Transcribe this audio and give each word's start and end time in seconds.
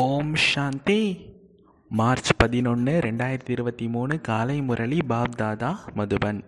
ஓம் 0.00 0.34
சாந்தி. 0.34 1.26
March 1.88 2.30
பதினொன்று 2.36 2.92
ரெண்டாயிரத்தி 2.98 3.50
இருபத்தி 3.50 3.88
மூணு 3.88 4.20
காலை 4.20 4.62
முரளி 4.62 4.98
பாப்தாதா 5.08 5.70
மதுபன். 5.96 6.40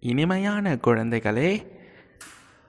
இனிமையான 0.00 0.74
குழந்தைகளே 0.74 1.66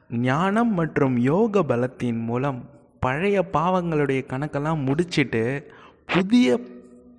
ஞானம் 0.09 0.73
மற்றும் 0.73 1.17
யோக 1.17 1.63
பலத்தின் 1.63 2.19
மூலம் 2.19 2.69
பழைய 2.99 3.45
பாவங்களுடைய 3.53 4.23
கணக்கெல்லாம் 4.31 4.83
முடிச்சிட்டு 4.83 5.71
புதிய 6.05 6.59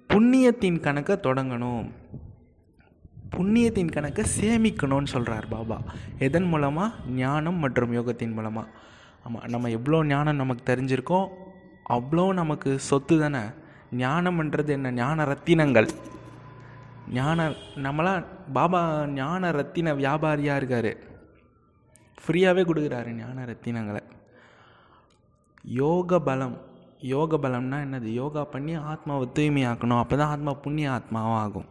புண்ணியத்தின் 0.09 0.81
கணக்கை 0.81 1.17
தொடங்கணும். 1.17 1.87
புண்ணியத்தின் 3.37 3.93
கணக்கை 3.93 4.25
சேமிக்கணும்னு 4.41 5.13
சொல்கிறார் 5.15 5.49
பாபா. 5.49 5.81
எதன் 6.19 6.45
மூலமாக 6.45 6.95
ஞானம் 7.09 7.55
மற்றும் 7.55 7.93
யோகத்தின் 7.93 8.33
மூலமாக 8.33 8.69
ஆமாம் 9.23 9.49
நம்ம 9.49 9.71
எவ்வளோ 9.71 10.05
ஞானம் 10.05 10.37
நமக்கு 10.37 10.75
தெரிஞ்சிருக்கோ 10.75 11.21
அவ்வளோ 11.89 12.33
நமக்கு 12.33 12.79
சொத்து 12.79 13.21
தானே? 13.21 13.39
ஞானம்ன்றது 13.93 14.69
என்ன? 14.69 14.93
ஞான 14.93 15.25
ரத்தினங்கள். 15.25 15.89
ஞான 17.13 17.49
நம்மளாம் 17.77 18.25
பாபா 18.53 19.07
ஞான 19.07 19.51
ரத்தின 19.51 19.95
வியாபாரியாக 19.95 20.57
இருக்கார். 20.57 20.97
ஃப்ரீயாகவே 22.23 22.63
கொடுக்குறாரு 22.71 23.11
ஞான 23.11 23.45
ரத்தினங்களை. 23.45 24.03
யோக 25.63 26.21
பலம். 26.21 26.61
யோக 27.01 27.37
பலம்னா 27.37 27.79
என்னது? 27.87 28.09
யோகா 28.13 28.45
பண்ணி 28.45 28.75
ஆத்மாவை 28.75 29.29
தூய்மையாக்கணும். 29.35 29.99
அப்போ 29.99 30.17
தான் 30.17 30.29
ஆத்மா 30.29 30.53
புண்ணிய 30.53 30.91
ஆத்மாவும் 30.91 31.37
ஆகும் 31.37 31.65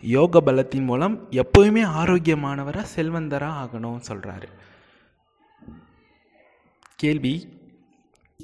யோக 0.00 0.40
பலத்தின் 0.40 0.84
மூலம் 0.84 1.28
எப்போயுமே 1.30 1.82
ஆரோக்கியமானவராக 1.86 2.84
செல்வந்தராக 2.96 3.58
ஆகணும்னு 3.62 4.00
சொல்கிறாரு 4.08 4.48
கேள்வி 6.96 7.58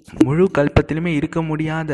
முழு 0.09 0.45
கல்பத்திலுமே 0.57 1.07
இருக்க 1.07 1.43
முடியாத 1.43 1.93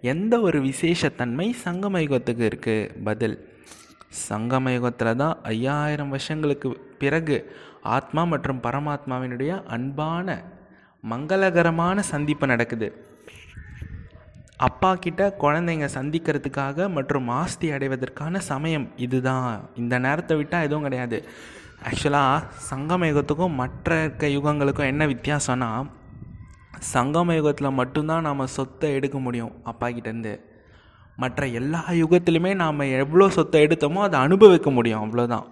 எந்த 0.00 0.40
ஒரு 0.40 0.58
விசேஷத்தன்மை 0.66 1.46
சங்கமயுகத்துக்கு 1.64 2.44
இருக்குது 2.50 2.90
பதில் 3.04 3.34
சங்கமயுகத்தில் 4.28 5.16
தான் 5.16 5.40
ஐயாயிரம் 5.42 6.08
வருஷங்களுக்கு 6.08 6.68
பிறகு 6.98 7.36
ஆத்மா 7.82 8.24
மற்றும் 8.24 8.62
பரமாத்மாவினுடைய 8.66 9.64
அன்பான 9.76 10.38
மங்களகரமான 11.04 11.98
சந்திப்பு 12.12 12.46
நடக்குது. 12.46 12.88
அப்பா 14.56 14.94
கிட்ட 14.94 15.36
குழந்தைங்க 15.42 15.88
சந்திக்கிறதுக்காக 15.98 16.88
மற்றும் 16.96 17.28
ஆஸ்தி 17.28 17.70
அடைவதற்கான 17.70 18.38
சமயம் 18.52 18.88
இதுதான். 18.96 19.70
இந்த 19.76 19.98
நேரத்தை 19.98 20.36
விட்டால் 20.36 20.66
எதுவும் 20.66 20.86
கிடையாது. 20.88 21.20
ஆக்சுவலாக 21.88 22.44
சங்கம 22.70 23.08
யுகத்துக்கும் 23.12 23.60
மற்ற 23.62 24.04
இருக்க 24.04 24.26
யுகங்களுக்கும் 24.26 24.92
என்ன 24.92 25.06
வித்தியாசம்னா 25.06 25.70
சங்கம 26.94 27.34
யுகத்தில் 27.34 27.70
மட்டும்தான் 27.70 28.22
நாம் 28.22 28.46
சொத்தை 28.46 28.92
எடுக்க 28.92 29.18
முடியும் 29.18 29.52
அப்பா 29.62 29.88
கிட்டேருந்து 29.88 30.40
மற்ற 31.16 31.46
எல்லா 31.46 31.84
யுகத்துலையுமே 31.88 32.54
நாம் 32.54 32.80
எவ்வளோ 32.80 33.28
சொத்தை 33.28 33.66
எடுத்தோமோ 33.66 34.00
அதை 34.00 34.20
அனுபவிக்க 34.20 34.70
முடியும் 34.70 35.00
அவ்வளோதான் 35.00 35.46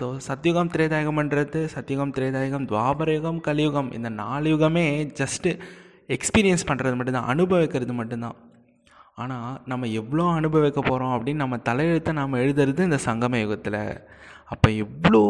ஸோ 0.00 0.16
சத்யுகம் 0.28 0.72
திரேதாயுகம்ன்றது 0.72 1.68
சத்யுகம் 1.74 2.14
திரேதாயுகம் 2.16 2.66
துவாபரயுகம் 2.66 3.40
கலியுகம் 3.40 3.92
இந்த 3.92 4.08
நாலு 4.08 4.56
யுகமே 4.56 5.10
ஜஸ்ட்டு 5.24 5.60
எக்ஸ்பீரியன்ஸ் 6.08 6.66
பண்ணுறது 6.66 6.96
மட்டும்தான் 6.96 7.26
அனுபவிக்கிறது 7.26 7.92
மட்டும்தான். 7.92 8.36
ஆனால் 9.14 9.60
நம்ம 9.64 9.86
எவ்வளோ 9.86 10.24
அனுபவிக்க 10.30 10.80
போகிறோம் 10.80 11.14
அப்படின்னு 11.16 11.34
நம்ம 11.34 11.56
தலையெழுத்தை 11.56 12.12
நாம் 12.12 12.32
எழுதுறது 12.32 12.80
இந்த 12.80 12.98
சங்கம 13.04 13.38
யுகத்தில் 13.38 14.02
அப்போ 14.44 14.70
எவ்வளோ 14.70 15.22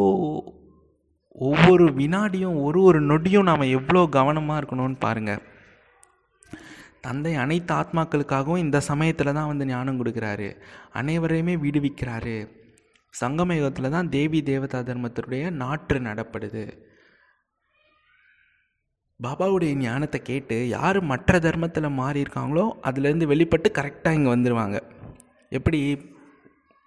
ஒவ்வொரு 1.38 1.84
வினாடியும் 2.00 2.56
ஒரு 2.66 2.80
ஒரு 2.88 3.00
நொடியும் 3.10 3.48
நாம் 3.50 3.72
எவ்வளோ 3.78 4.02
கவனமாக 4.18 4.60
இருக்கணும்னு 4.60 4.98
பாருங்கள் 5.06 5.42
தந்தை 7.04 7.32
அனைத்து 7.42 7.72
ஆத்மாக்களுக்காகவும் 7.80 8.62
இந்த 8.64 8.78
சமயத்தில் 8.88 9.36
தான் 9.36 9.50
வந்து 9.50 9.68
ஞானம் 9.70 9.98
கொடுக்குறாரு. 10.00 10.48
அனைவரையுமே 11.00 11.54
விடுவிக்கிறாரு. 11.64 12.36
சங்கம 13.14 13.54
யுகத்தில் 13.58 13.94
தான் 13.94 14.10
தேவி 14.16 14.40
தேவதா 14.50 14.80
தர்மத்தினுடைய 14.88 15.44
நாற்று 15.62 15.98
நடப்படுது. 16.08 16.64
பாபாவுடைய 19.20 19.72
ஞானத்தை 19.86 20.19
கேட்டு 20.28 20.56
யார் 20.76 20.98
மற்ற 21.12 21.38
தர்மத்தில் 21.46 21.96
மாறி 22.00 22.24
இருக்காங்களோ 22.24 22.66
அதுலேருந்து 22.88 23.30
வெளிப்பட்டு 23.32 23.70
கரெக்டாக 23.78 24.19
இங்கே 24.19 24.30
வந்துடுவாங்க 24.34 24.76
எப்படி? 25.52 25.80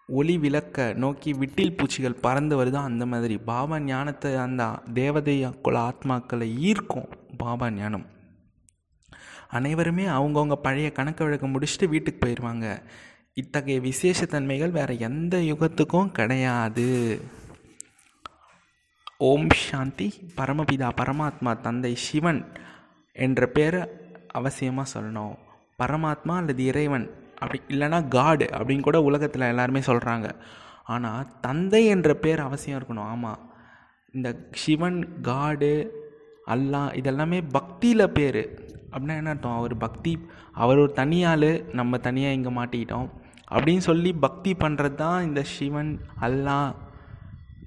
ஒளி 0.07 0.37
விளக்க 0.37 0.93
நோக்கி 0.93 1.33
விட்டில் 1.33 1.77
பூச்சிகள் 1.77 2.13
பறந்து 2.13 2.65
வருதோ? 2.65 2.83
அந்த 2.83 3.05
மாதிரி. 3.05 3.37
பாபா 3.37 3.79
ஞானத்தை 3.79 4.35
அந்த 4.35 4.79
தேவதை 4.93 5.49
குல 5.61 5.79
ஆத்மாக்களை 5.79 6.57
ஈர்க்கும் 6.57 7.09
பாபா 7.37 7.71
ஞானம். 7.71 8.05
அனைவருமே 9.49 10.05
அவங்கவுங்க 10.05 10.53
பழைய 10.53 10.91
கணக்கு 10.91 11.23
வழக்கம் 11.23 11.59
முடிச்சுட்டு 11.59 11.87
வீட்டுக்கு 11.87 12.27
போயிடுவாங்க 12.27 12.83
இத்தகைய 13.33 13.79
விசேஷத்தன்மைகள் 13.79 14.71
வேறு 14.71 14.99
எந்த 14.99 15.37
யுகத்துக்கும் 15.37 16.11
கிடையாது. 16.11 17.21
ஓம் 19.17 19.47
சாந்தி. 19.49 20.13
பரமபிதா 20.37 20.89
பரமாத்மா 21.01 21.61
தந்தை 21.61 21.95
சிவன் 21.95 22.51
என்ற 23.11 23.47
பேரை 23.47 23.81
அவசியமாக 24.33 24.83
சொல்லணும். 24.93 25.35
பரமாத்மா 25.79 26.35
அல்லது 26.37 26.65
இறைவன் 26.65 27.22
அப்படி 27.43 27.59
இல்லைனா 27.75 27.99
காடு 28.17 28.45
அப்படின்னு 28.57 28.85
கூட 28.87 28.99
உலகத்தில் 29.09 29.51
எல்லாருமே 29.53 29.81
சொல்கிறாங்க 29.89 30.27
ஆனால் 30.93 31.27
தந்தை 31.47 31.81
என்ற 31.93 32.11
பேர் 32.23 32.41
அவசியம் 32.47 32.77
இருக்கணும். 32.79 33.09
ஆமாம் 33.13 33.41
இந்த 34.13 34.29
சிவன் 34.61 34.99
காடு 35.29 35.73
அல்லா 36.53 36.81
இதெல்லாமே 36.99 37.39
பக்தியில் 37.57 38.13
பேர். 38.17 38.41
அப்படின்னா 38.91 39.15
என்ன 39.21 39.31
அர்த்தம்? 39.33 39.59
அவர் 39.59 39.75
பக்தி 39.83 40.11
அவர் 40.63 40.81
ஒரு 40.83 40.91
தனியாள் 40.95 41.49
நம்ம 41.79 41.99
தனியாக 42.07 42.37
இங்கே 42.37 42.51
மாட்டிக்கிட்டோம். 42.57 43.07
அப்படின்னு 43.55 43.83
சொல்லி 43.87 44.11
பக்தி 44.25 44.51
பண்ணுறது 44.63 44.95
தான் 45.03 45.25
இந்த 45.27 45.41
சிவன் 45.55 45.91
அல்லா 46.27 46.57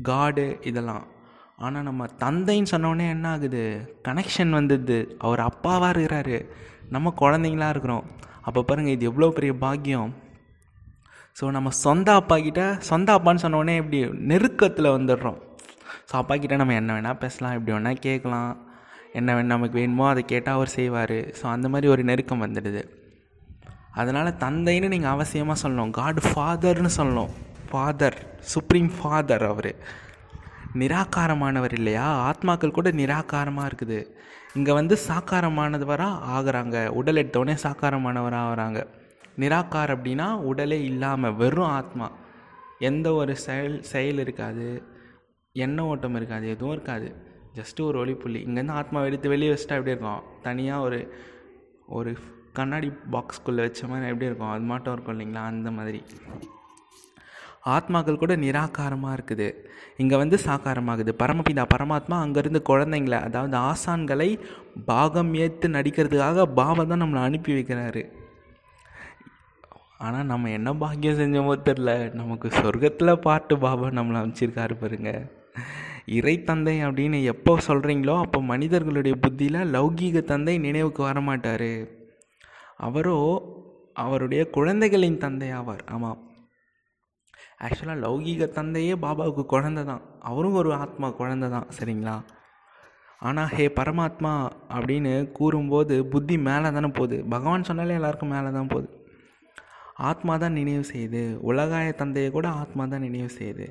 காடு 0.08 0.46
இதெல்லாம். 0.70 1.04
ஆனால் 1.64 1.86
நம்ம 1.88 2.06
தந்தைன்னு 2.24 2.72
சொன்னோடனே 2.72 3.06
என்ன 3.16 3.26
ஆகுது 3.34 3.62
கனெக்ஷன் 4.08 4.56
வந்துடுது 4.58 4.98
அவர் 5.26 5.42
அப்பாவாக 5.48 5.92
இருக்கிறாரு. 5.94 6.38
நம்ம 6.94 7.12
குழந்தைங்களா 7.20 7.68
இருக்கிறோம். 7.74 8.06
அப்போ 8.46 8.60
பாருங்கள் 8.68 8.94
இது 8.96 9.08
எவ்வளோ 9.10 9.28
பெரிய 9.38 9.52
பாக்கியம். 9.64 10.10
ஸோ 11.38 11.46
நம்ம 11.56 11.70
சொந்த 11.84 12.08
அப்பா 12.20 12.36
கிட்ட 12.46 12.62
சொந்த 12.90 13.08
அப்பான்னு 13.16 13.44
சொன்னோடனே 13.44 13.74
இப்படி 13.80 13.98
நெருக்கத்தில் 14.30 14.94
வந்துடுறோம். 14.96 15.40
ஸோ 16.08 16.14
அப்பா 16.20 16.34
கிட்ட 16.42 16.56
நம்ம 16.60 16.76
என்ன 16.80 16.92
வேணால் 16.96 17.20
பேசலாம் 17.24 17.56
எப்படி 17.56 17.74
வேணால் 17.76 18.04
கேட்கலாம். 18.06 18.52
என்ன 19.18 19.28
வேணும் 19.36 19.54
நமக்கு 19.54 19.78
வேணுமோ 19.80 20.04
அதை 20.12 20.22
கேட்டால் 20.32 20.56
அவர் 20.58 20.76
செய்வார். 20.76 21.18
ஸோ 21.38 21.44
அந்த 21.54 21.66
மாதிரி 21.72 21.86
ஒரு 21.94 22.02
நெருக்கம் 22.10 22.44
வந்துடுது. 22.46 22.82
அதனால் 24.00 24.38
தந்தைன்னு 24.44 24.88
நீங்கள் 24.94 25.14
அவசியமாக 25.14 25.58
சொல்லணும். 25.62 25.92
காட் 25.98 26.20
ஃபாதர்னு 26.28 26.90
சொல்லணும். 26.98 27.30
ஃபாதர் 27.70 28.18
சுப்ரீம் 28.54 28.90
ஃபாதர் 28.96 29.44
அவர். 29.52 29.72
நிராகாரமானவர் 30.80 31.74
இல்லையா? 31.78 32.06
ஆத்மாக்கள் 32.28 32.76
கூட 32.78 32.88
நிராகாரமாக 33.00 33.68
இருக்குது. 33.70 33.98
இங்கே 34.56 34.72
வந்து 34.72 34.96
சாக்காரமானவராக 35.08 36.18
ஆகிறாங்க. 36.34 36.88
உடல் 36.88 37.14
எடுத்தவொடனே 37.14 37.56
சாக்காரமானவராக 37.62 38.46
ஆகிறாங்க. 38.50 38.86
நிராகார் 39.38 39.92
அப்படின்னா 39.94 40.28
உடலே 40.50 40.84
இல்லாமல் 40.84 41.34
வெறும் 41.34 41.72
ஆத்மா. 41.78 42.10
எந்த 42.78 43.12
ஒரு 43.12 43.36
செயல் 43.36 43.82
செயல் 43.82 44.18
இருக்காது. 44.18 44.82
எண்ண 45.52 45.84
ஓட்டம் 45.84 46.14
இருக்காது 46.14 46.48
எதுவும் 46.48 46.72
இருக்காது. 46.72 47.08
ஜஸ்ட்டு 47.54 47.80
ஒரு 47.80 48.04
ஒளிப்புள்ளி. 48.04 48.40
இங்கேருந்து 48.48 48.70
ஆத்மா 48.70 49.02
எடுத்து 49.02 49.28
வெளியே 49.28 49.50
வச்சுட்டா 49.52 49.76
எப்படி 49.78 49.90
இருக்கும்? 49.90 50.22
தனியாக 50.42 50.82
ஒரு 50.82 51.14
ஒரு 51.86 52.16
கண்ணாடி 52.52 52.88
பாக்ஸ்குள்ளே 52.88 53.62
வச்ச 53.66 53.86
மாதிரி 53.86 54.06
எப்படி 54.06 54.24
இருக்கும்? 54.24 54.50
அது 54.50 54.64
மாட்டம் 54.64 54.92
இருக்கும் 54.92 55.18
இல்லைங்களா? 55.18 55.44
அந்த 55.52 55.70
மாதிரி. 55.70 56.02
ஆத்மாக்கள் 57.74 58.20
கூட 58.22 58.32
நிராகாரமாக 58.42 59.16
இருக்குது. 59.16 59.48
இங்கே 60.02 60.16
வந்து 60.22 60.36
சாக்காரமாகுது 60.44 61.12
பரமபிதா 61.22 61.64
பரமாத்மா 61.72 62.16
அங்கேருந்து 62.24 62.60
குழந்தைங்கள 62.70 63.18
அதாவது 63.28 63.56
ஆசான்களை 63.70 64.28
பாகம் 64.90 65.32
ஏற்று 65.44 65.68
நடிக்கிறதுக்காக 65.76 66.46
பாபா 66.60 66.84
தான் 66.84 67.02
நம்மளை 67.04 67.22
அனுப்பி 67.28 67.52
வைக்கிறாரு. 67.58 68.04
ஆனால் 70.06 70.28
நம்ம 70.30 70.50
என்ன 70.58 70.70
பாக்கியம் 70.82 71.18
செஞ்சோமோ 71.20 71.56
தெரில 71.68 71.90
நமக்கு 72.20 72.48
சொர்க்கத்தில் 72.60 73.22
பாட்டு 73.26 73.54
பாபா 73.64 73.88
நம்மளை 73.98 74.20
அமைச்சிருக்காரு 74.22 74.76
பாருங்க. 74.82 75.12
இறை 76.18 76.34
தந்தை 76.48 76.74
அப்படின்னு 76.86 77.18
எப்போ 77.32 77.52
சொல்கிறீங்களோ 77.68 78.14
அப்போ 78.24 78.38
மனிதர்களுடைய 78.52 79.14
புத்தியில் 79.22 79.70
லௌகீக 79.76 80.20
தந்தை 80.32 80.54
நினைவுக்கு 80.66 81.02
வரமாட்டார். 81.08 81.70
அவரோ 82.88 83.18
அவருடைய 84.04 84.42
குழந்தைகளின் 84.56 85.22
தந்தை 85.24 85.50
ஆவார். 85.58 85.84
ஆமாம் 85.96 86.20
ஆக்சுவலாக 87.64 88.02
லௌகீக 88.04 88.46
தந்தையே 88.56 88.94
பாபாவுக்கு 89.04 89.42
குழந்த 89.52 89.82
தான். 89.90 90.02
அவரும் 90.30 90.58
ஒரு 90.60 90.70
ஆத்மா 90.82 91.08
குழந்த 91.20 91.46
தான் 91.54 91.68
சரிங்களா? 91.76 92.16
ஆனால் 93.28 93.50
ஹே 93.56 93.64
பரமாத்மா 93.78 94.32
அப்படின்னு 94.76 95.12
கூறும்போது 95.38 95.94
புத்தி 96.12 96.36
மேலே 96.48 96.70
தானே 96.76 96.90
போகுது. 96.98 97.18
பகவான் 97.34 97.68
சொன்னாலே 97.68 97.96
எல்லாருக்கும் 98.00 98.34
மேலே 98.36 98.50
தான் 98.58 98.72
போகுது. 98.74 98.88
ஆத்மா 100.10 100.34
தான் 100.42 100.56
நினைவு 100.60 100.84
செய்யுது. 100.92 101.22
உலகாய 101.50 101.88
தந்தையை 102.02 102.30
கூட 102.36 102.46
ஆத்மா 102.62 102.84
தான் 102.92 103.06
நினைவு 103.08 103.30
செய்யுது. 103.38 103.66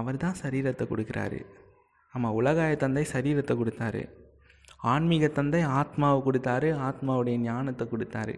அவர் 0.00 0.22
தான் 0.24 0.38
சரீரத்தை 0.42 0.84
கொடுக்குறாரு. 0.92 1.40
ஆமாம் 2.14 2.36
உலகாய 2.40 2.74
தந்தை 2.84 3.04
சரீரத்தை 3.14 3.54
கொடுத்தாரு. 3.62 4.02
ஆன்மீக 4.92 5.26
தந்தை 5.38 5.60
ஆத்மாவை 5.80 6.18
கொடுத்தாரு 6.26 6.68
ஆத்மாவுடைய 6.88 7.36
ஞானத்தை 7.48 7.84
கொடுத்தாரு. 7.92 8.34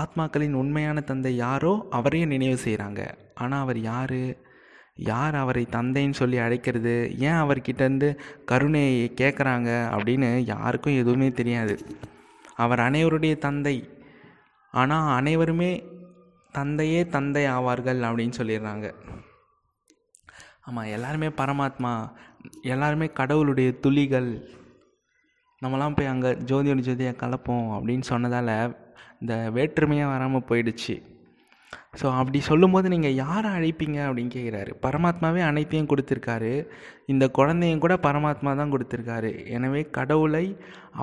ஆத்மாக்களின் 0.00 0.56
உண்மையான 0.62 0.98
தந்தை 1.10 1.32
யாரோ 1.46 1.72
அவரையும் 1.98 2.32
நினைவு 2.34 2.58
செய்கிறாங்க 2.64 3.02
ஆனால் 3.40 3.60
அவர் 3.60 3.78
யார்? 3.78 4.20
யார் 5.10 5.34
அவரை 5.34 5.66
தந்தைன்னு 5.70 6.20
சொல்லி 6.20 6.38
அழைக்கிறது? 6.38 6.94
ஏன் 7.18 7.40
அவர்கிட்டேருந்து 7.42 8.08
கருணையை 8.44 9.12
கேட்குறாங்க 9.20 9.70
அப்படின்னு 9.96 10.30
யாருக்கும் 10.52 10.98
எதுவுமே 11.02 11.28
தெரியாது. 11.30 11.74
அவர் 12.54 12.80
அனைவருடைய 12.80 13.34
தந்தை. 13.38 13.76
ஆனால் 14.72 15.16
அனைவருமே 15.16 15.72
தந்தையே 16.52 17.00
தந்தை 17.06 17.44
ஆவார்கள் 17.46 18.00
அப்படின்னு 18.08 18.38
சொல்லிடுறாங்க. 18.38 18.86
ஆமாம் 20.62 20.92
எல்லாருமே 20.96 21.28
பரமாத்மா. 21.42 21.92
எல்லாருமே 22.62 23.06
கடவுளுடைய 23.20 23.70
துளிகள். 23.84 24.30
நம்மலாம் 25.62 25.96
போய் 25.96 26.12
அங்கே 26.12 26.30
ஜோதியோட 26.50 26.80
ஜோதியை 26.88 27.14
கலப்போம் 27.22 27.66
அப்படின்னு 27.76 28.04
சொன்னதால் 28.10 28.52
இந்த 29.20 29.34
வேற்றுமையாக 29.54 30.12
வராமல் 30.12 30.48
போயிடுச்சு. 30.48 30.94
ஸோ 32.00 32.06
அப்படி 32.18 32.38
சொல்லும்போது 32.48 32.86
நீங்கள் 32.94 33.16
யாரை 33.22 33.48
அழைப்பீங்க 33.56 33.98
அப்படின்னு 34.06 34.32
கேட்குறாரு 34.34 34.72
பரமாத்மாவே 34.84 35.40
அனைத்தையும் 35.50 35.90
கொடுத்துருக்காரு. 35.92 36.52
இந்த 37.12 37.24
குழந்தையும் 37.38 37.82
கூட 37.84 37.94
பரமாத்மா 38.06 38.50
தான் 38.60 38.72
கொடுத்துருக்காரு. 38.74 39.30
எனவே 39.56 39.82
கடவுளை 39.98 40.44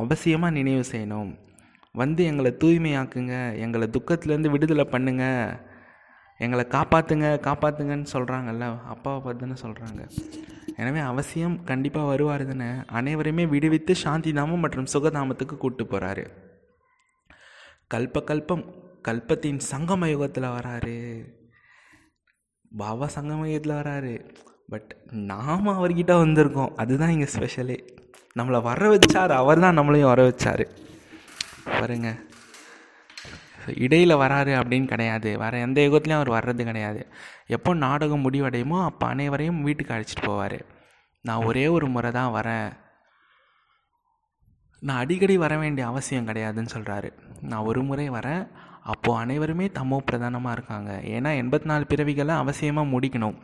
அவசியமாக 0.01 0.57
நினைவு 0.59 0.83
செய்யணும். 0.91 1.31
வந்து 1.95 2.21
எங்களை 2.31 2.51
தூய்மையாக்குங்க. 2.63 3.35
எங்களை 3.65 3.87
துக்கத்துலேருந்து 3.97 4.53
விடுதலை 4.55 4.85
பண்ணுங்க. 4.93 5.25
எங்களை 6.39 6.63
காப்பாற்றுங்க 6.75 7.27
காப்பாற்றுங்கன்னு 7.45 8.13
சொல்கிறாங்கல்ல 8.15 8.65
அப்பாவை 8.93 9.19
பார்த்துன்னு 9.25 9.57
சொல்கிறாங்க 9.63 10.01
எனவே 10.81 11.01
அவசியம் 11.11 11.55
கண்டிப்பாக 11.69 12.09
வருவார் 12.11 12.43
தானே. 12.49 12.67
அனைவரையுமே 12.99 13.45
விடுவித்து 13.53 13.93
சாந்தி 14.03 14.31
தாமம் 14.39 14.63
மற்றும் 14.65 14.91
சுகதாமத்துக்கு 14.93 15.55
கூப்பிட்டு 15.57 15.85
போகிறாரு 15.93 16.25
கல்ப 17.93 18.21
கல்பம் 18.29 18.63
கல்பத்தின் 19.07 19.59
சங்கம 19.71 20.07
யுகத்தில் 20.13 20.53
வராரு. 20.57 20.97
பாபா 22.77 23.05
சங்கம 23.15 23.45
யுகத்தில் 23.45 23.79
வராரு. 23.81 24.13
பட் 24.69 24.89
நாம் 25.31 25.67
அவர்கிட்ட 25.67 26.13
வந்திருக்கோம். 26.23 26.73
அதுதான் 26.75 27.09
இங்கே 27.09 27.27
ஸ்பெஷலே 27.35 27.77
நம்மளை 28.39 28.61
வர 28.61 28.81
வச்சார். 28.93 29.33
அவர் 29.41 29.59
தான் 29.59 29.77
நம்மளையும் 29.79 30.11
வர 30.13 30.21
வச்சார். 30.29 30.65
பாருங்க. 31.77 32.09
இடையில் 33.85 34.21
வராரு 34.23 34.51
அப்படின்னு 34.59 34.87
கிடையாது. 34.87 35.37
வேறு 35.37 35.61
எந்த 35.61 35.81
யுகத்துலையும் 35.81 36.19
அவர் 36.19 36.35
வர்றது 36.37 36.63
கிடையாது. 36.63 37.01
எப்போ 37.47 37.71
நாடகம் 37.73 38.25
முடிவடையுமோ 38.25 38.77
அப்போ 38.83 39.07
அனைவரையும் 39.07 39.63
வீட்டுக்கு 39.63 39.93
அழைச்சிட்டு 39.93 40.27
போவார். 40.27 40.59
நான் 41.21 41.43
ஒரே 41.43 41.67
ஒரு 41.67 41.87
முறை 41.87 42.11
தான் 42.11 42.35
வரேன். 42.35 42.69
நான் 44.81 45.01
அடிக்கடி 45.03 45.37
வர 45.37 45.57
வேண்டிய 45.57 45.87
அவசியம் 45.87 46.27
கிடையாதுன்னு 46.27 46.73
சொல்கிறாரு 46.75 47.09
நான் 47.41 47.67
ஒரு 47.69 47.83
முறை 47.83 48.09
வரேன். 48.09 48.43
அப்போது 48.91 49.19
அனைவருமே 49.21 49.65
தமோ 49.77 49.97
பிரதானமாக 50.09 50.55
இருக்காங்க. 50.57 50.91
ஏன்னா 51.15 51.31
எண்பத்தி 51.41 51.67
நாலு 51.71 51.85
பிறவிகளை 51.91 52.33
அவசியமாக 52.43 52.91
முடிக்கணும். 52.93 53.37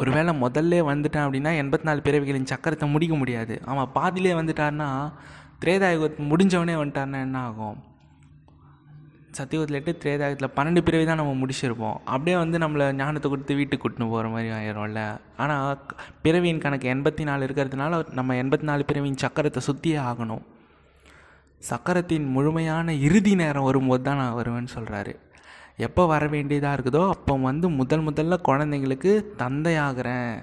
ஒருவேளை 0.00 0.32
முதல்ல 0.44 0.80
வந்துட்டேன் 0.92 1.24
அப்படின்னா 1.26 1.50
எண்பத்தி 1.62 1.86
நாலு 1.88 2.00
பிறவிகளின் 2.06 2.48
சக்கரத்தை 2.52 2.86
முடிக்க 2.94 3.14
முடியாது. 3.22 3.54
அவன் 3.72 3.92
பாதியிலே 3.98 4.32
வந்துட்டான்னா 4.40 4.88
திரேதாயுகத்து 5.64 6.30
முடிஞ்சவனே 6.30 6.74
வந்துட்டான்னா 6.80 7.20
என்ன 7.26 7.38
ஆகும்? 7.50 7.78
சத்தியுகத்தில் 9.38 9.78
எட்டு 9.78 9.92
திரேதாயுகத்தில் 10.02 10.54
பன்னெண்டு 10.56 10.80
பிறவி 10.84 11.04
தான் 11.08 11.20
நம்ம 11.20 11.32
முடிச்சிருப்போம். 11.40 11.96
அப்படியே 12.12 12.36
வந்து 12.42 12.56
நம்மளை 12.62 12.84
ஞானத்தை 13.00 13.28
கொடுத்து 13.30 13.58
வீட்டுக்கு 13.60 13.82
கூட்டின்னு 13.82 14.12
போகிற 14.12 14.28
மாதிரி 14.34 14.50
ஆயிரும்ல. 14.58 15.00
ஆனால் 15.44 15.80
பிறவியின் 16.24 16.62
கணக்கு 16.64 16.86
எண்பத்தி 16.94 17.24
நாலு 17.30 17.46
இருக்கிறதுனால 17.48 18.02
நம்ம 18.18 18.36
எண்பத்தி 18.42 18.68
நாலு 18.70 18.84
பிறவியின் 18.90 19.22
சக்கரத்தை 19.24 19.62
சுற்றியே 19.68 19.98
ஆகணும். 20.10 20.44
சக்கரத்தின் 21.60 22.26
முழுமையான 22.34 22.94
இறுதி 23.06 23.32
நேரம் 23.40 23.66
வரும்போது 23.68 24.02
தான் 24.08 24.20
நான் 24.22 24.36
வருவேன்னு 24.38 24.74
சொல்கிறாரு 24.74 25.14
எப்போ 25.86 26.02
வர 26.12 26.24
வேண்டியதாக 26.34 26.76
இருக்குதோ 26.76 27.02
அப்போ 27.14 27.32
வந்து 27.48 27.66
முதல் 27.80 28.04
முதல்ல 28.08 28.34
குழந்தைங்களுக்கு 28.48 29.12
தந்தையாகிறேன். 29.42 30.36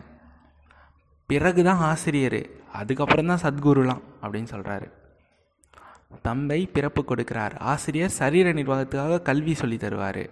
பிறகு 1.29 1.61
தான் 1.69 1.81
ஆசிரியர். 1.91 2.41
அதுக்கப்புறம் 2.79 3.31
தான் 3.31 3.43
சத்குருலாம் 3.45 4.03
அப்படின்னு 4.23 4.51
சொல்கிறாரு 4.53 4.87
தம்பை 6.27 6.59
பிறப்பு 6.75 7.01
கொடுக்கிறார். 7.09 7.53
ஆசிரியர் 7.71 8.17
சரீர 8.19 8.47
நிர்வாகத்துக்காக 8.59 9.21
கல்வி 9.29 9.53
சொல்லி 9.61 9.77
தருவார். 9.83 10.23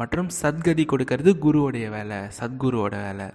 மற்றும் 0.00 0.30
சத்கதி 0.42 0.84
கொடுக்கறது 0.92 1.32
குருவோடைய 1.44 1.88
வேலை 1.96 2.18
சத்குருவோட 2.38 2.94
வேலை. 3.06 3.28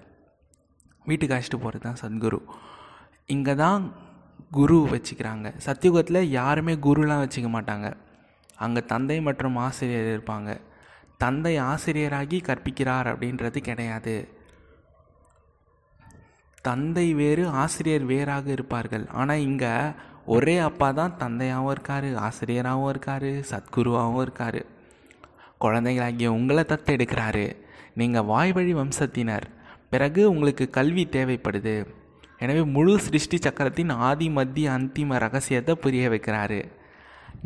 வீட்டுக்கு 1.06 1.36
அழைச்சிட்டு 1.36 1.60
போகிறது 1.66 1.86
தான் 1.88 2.02
சத்குரு. 2.04 2.40
இங்கே 3.36 3.54
தான் 3.64 3.84
குரு 4.52 4.88
வச்சுக்கிறாங்க. 4.92 5.54
சத்தியுகத்தில் 5.66 6.22
யாருமே 6.24 6.74
குருலாம் 6.74 7.24
வச்சுக்க 7.26 7.50
மாட்டாங்க. 7.56 7.94
அங்கே 8.56 8.82
தந்தை 8.86 9.22
மற்றும் 9.22 9.56
ஆசிரியர் 9.56 10.10
இருப்பாங்க. 10.16 10.60
தந்தை 11.18 11.60
ஆசிரியராகி 11.60 12.38
கற்பிக்கிறார் 12.42 13.08
அப்படின்றது 13.12 13.58
கிடையாது. 13.58 14.16
தந்தை 16.62 17.14
வேறு 17.14 17.48
ஆசிரியர் 17.48 18.04
வேறாக 18.04 18.52
இருப்பார்கள். 18.52 19.08
ஆனால் 19.08 19.38
இங்கே 19.38 19.74
ஒரே 20.26 20.58
அப்பா 20.58 20.92
தான் 20.92 21.16
தந்தையாகவும் 21.20 21.72
இருக்கார் 21.72 22.16
ஆசிரியராகவும் 22.16 22.90
இருக்கார் 22.90 23.30
சத்குருவாகவும் 23.52 24.22
இருக்கார். 24.22 24.66
குழந்தைகளாகிய 25.58 26.32
உங்களை 26.32 26.64
தத்தெடுக்கிறாரு. 26.64 27.56
நீங்கள் 27.96 28.24
வாய்வழி 28.24 28.74
வம்சத்தினர். 28.74 29.48
பிறகு 29.90 30.30
உங்களுக்கு 30.30 30.70
கல்வி 30.70 31.08
தேவைப்படுது. 31.12 31.86
எனவே 32.44 32.62
முழு 32.76 32.94
சிருஷ்டி 33.06 33.38
சக்கரத்தின் 33.46 33.92
ஆதி 34.08 34.28
மத்திய 34.38 34.68
அந்திம 34.78 35.18
ரகசியத்தை 35.24 35.74
புரிய 35.84 36.04
வைக்கிறாரு. 36.14 36.60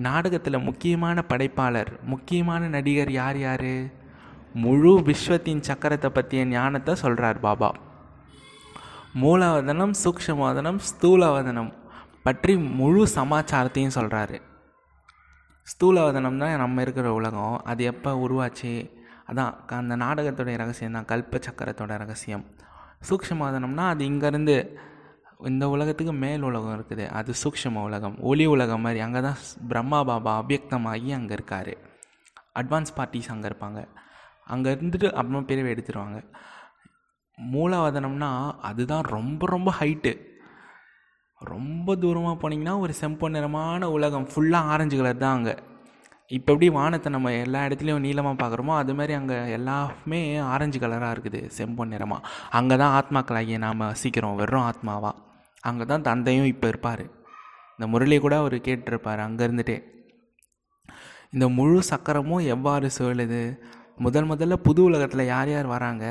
நாடகத்தில் 0.06 0.66
முக்கியமான 0.68 1.24
படைப்பாளர் 1.32 1.92
முக்கியமான 2.12 2.68
நடிகர் 2.76 3.12
யார் 3.20 3.40
யார்? 3.46 3.72
முழு 4.64 4.92
விஸ்வத்தின் 5.08 5.66
சக்கரத்தை 5.70 6.10
பற்றிய 6.18 6.42
ஞானத்தை 6.56 6.94
சொல்கிறார் 7.04 7.40
பாபா. 7.46 7.70
மூலவதனம் 9.22 9.96
சூக்ஷமவதனம் 10.04 10.80
ஸ்தூலவதனம் 10.90 11.72
பற்றி 12.28 12.54
முழு 12.80 13.02
சமாச்சாரத்தையும் 13.18 13.96
சொல்கிறாரு 13.98 14.38
ஸ்தூலவதனம் 15.72 16.40
தான் 16.42 16.62
நம்ம 16.62 16.84
இருக்கிற 16.86 17.08
உலகம் 17.20 17.56
அது 17.72 17.82
எப்போ 17.92 18.12
உருவாச்சு? 18.26 18.72
அதான் 19.30 19.52
அந்த 19.82 19.96
நாடகத்துடைய 20.04 20.56
ரகசியம் 20.62 20.96
தான் 20.98 21.10
கல்ப 21.12 21.40
சக்கரத்தோட 21.48 21.98
ரகசியம். 22.04 22.46
சூக்ஷமாதனம்னா 23.10 23.86
அது 23.94 24.04
இங்கேருந்து 24.06 24.56
இந்த 25.50 25.70
உலகத்துக்கு 25.70 26.14
மேல் 26.14 26.42
உலகம் 26.42 26.76
இருக்குது. 26.78 27.06
அது 27.20 27.34
சூக்ஷம 27.44 27.82
உலகம். 27.88 28.16
ஒளி 28.22 28.46
உலகம் 28.46 28.82
மாதிரி. 28.82 29.00
அங்கே 29.00 29.22
தான் 29.22 29.40
பிரம்மா 29.68 30.04
பாபா 30.04 30.34
அபியக்தமாகி 30.42 31.10
அங்கே 31.20 31.34
இருக்கார். 31.34 31.74
அட்வான்ஸ் 32.60 32.94
பார்ட்டிஸ் 32.98 33.32
அங்கே 33.34 33.48
இருப்பாங்க. 33.48 33.80
அங்கே 34.54 34.70
இருந்துட்டு 34.74 35.08
அப்புறமா 35.12 35.42
பிரிவு 35.50 35.72
எடுத்துருவாங்க. 35.74 36.20
மூலவதனம்னா 37.38 38.32
அதுதான் 38.70 39.06
ரொம்ப 39.16 39.46
ரொம்ப 39.46 39.70
ஹைட்டு 39.80 40.14
ரொம்ப 41.42 41.96
தூரமாக 41.96 42.36
போனீங்கன்னா 42.42 42.80
ஒரு 42.80 42.94
செம்பொன் 43.02 43.36
நிறமான 43.38 43.90
உலகம். 43.90 44.28
ஃபுல்லாக 44.34 44.72
ஆரஞ்சு 44.74 44.98
கலர் 44.98 45.24
தான் 45.24 45.38
அங்கே. 45.38 45.56
இப்போ 46.36 46.50
எப்படி 46.54 46.68
வானத்தை 46.78 47.10
நம்ம 47.16 47.32
எல்லா 47.44 47.60
இடத்துலையும் 47.68 48.06
நீளமாக 48.06 48.36
பார்க்குறோமோ 48.42 48.74
அது 48.82 48.94
மாதிரி 49.00 49.14
அங்கே 49.18 49.38
எல்லாமே 49.58 50.20
ஆரஞ்சு 50.54 50.80
கலராக 50.84 51.14
இருக்குது 51.16 51.42
செம்பொன் 51.58 51.94
நிறமாக 51.94 52.30
அங்கே 52.60 52.76
தான் 52.82 52.94
ஆத்மாக்களாகிய 53.00 53.58
நாம் 53.66 53.84
வசிக்கிறோம் 53.92 54.40
வெறும் 54.42 54.66
ஆத்மாவாக 54.70 55.20
அங்கே 55.70 55.86
தான் 55.92 56.06
தந்தையும் 56.08 56.50
இப்போ 56.54 56.68
இருப்பார். 56.72 57.04
இந்த 57.76 57.86
முரளி 57.92 58.18
கூட 58.24 58.36
அவர் 58.42 58.56
கேட்டிருப்பார் 58.68 59.26
அங்கே 59.26 59.44
இருந்துட்டே 59.48 59.78
இந்த 61.36 61.46
முழு 61.58 61.78
சக்கரமும் 61.92 62.44
எவ்வாறு 62.56 62.88
சுழலுது? 62.98 63.44
முதல் 64.06 64.28
முதல்ல 64.32 64.56
புது 64.68 64.82
உலகத்தில் 64.90 65.30
யார் 65.34 65.50
யார் 65.54 65.68
வராங்க? 65.76 66.06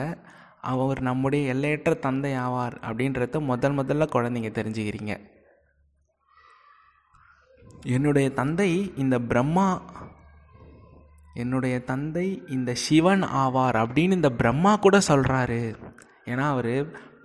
அவர் 0.73 1.00
நம்முடைய 1.09 1.43
எல்லையற்ற 1.52 1.93
தந்தை 2.07 2.33
ஆவார் 2.47 2.76
அப்படின்றத 2.88 3.41
முதல் 3.52 3.79
முதல்ல 3.79 4.07
குழந்தைங்க 4.14 4.50
தெரிஞ்சுக்கிறீங்க. 4.59 5.14
என்னுடைய 7.95 8.26
தந்தை 8.41 8.71
இந்த 9.02 9.17
பிரம்மா 9.31 9.69
என்னுடைய 11.35 11.75
தந்தை 11.91 12.27
இந்த 12.49 12.71
சிவன் 12.75 13.23
ஆவார் 13.43 13.77
அப்படின்னு 13.83 14.19
இந்த 14.19 14.31
பிரம்மா 14.31 14.73
கூட 14.77 14.99
சொல்கிறாரு 15.09 15.61
ஏன்னா 16.25 16.45
அவர் 16.55 16.75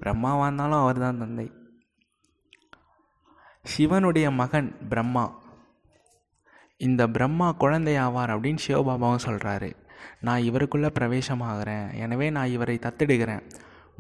பிரம்மாவாக 0.02 0.46
இருந்தாலும் 0.46 0.82
அவர் 0.82 1.00
தான் 1.00 1.20
தந்தை. 1.20 1.48
சிவனுடைய 3.66 4.28
மகன் 4.32 4.70
பிரம்மா. 4.90 5.26
இந்த 6.78 7.02
பிரம்மா 7.16 7.52
குழந்தை 7.52 7.96
ஆவார் 7.98 8.34
அப்படின்னு 8.34 8.64
சிவபாபாவும் 8.68 9.26
சொல்கிறாரு 9.26 9.70
நான் 10.20 10.46
இவருக்குள்ளே 10.50 10.90
பிரவேசமாகிறேன். 11.00 11.88
எனவே 11.94 12.30
நான் 12.30 12.54
இவரை 12.56 12.80
தத்தெடுக்கிறேன் 12.82 13.44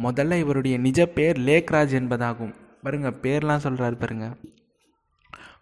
முதல்ல 0.05 0.39
இவருடைய 0.39 0.77
நிஜ 0.77 0.99
பேர் 1.05 1.37
லேக்ராஜ் 1.39 1.93
என்பதாகும். 1.99 2.55
பாருங்கள் 2.83 3.19
பேர்லாம் 3.23 3.65
சொல்கிறாரு 3.67 3.97
பாருங்கள் 4.03 4.35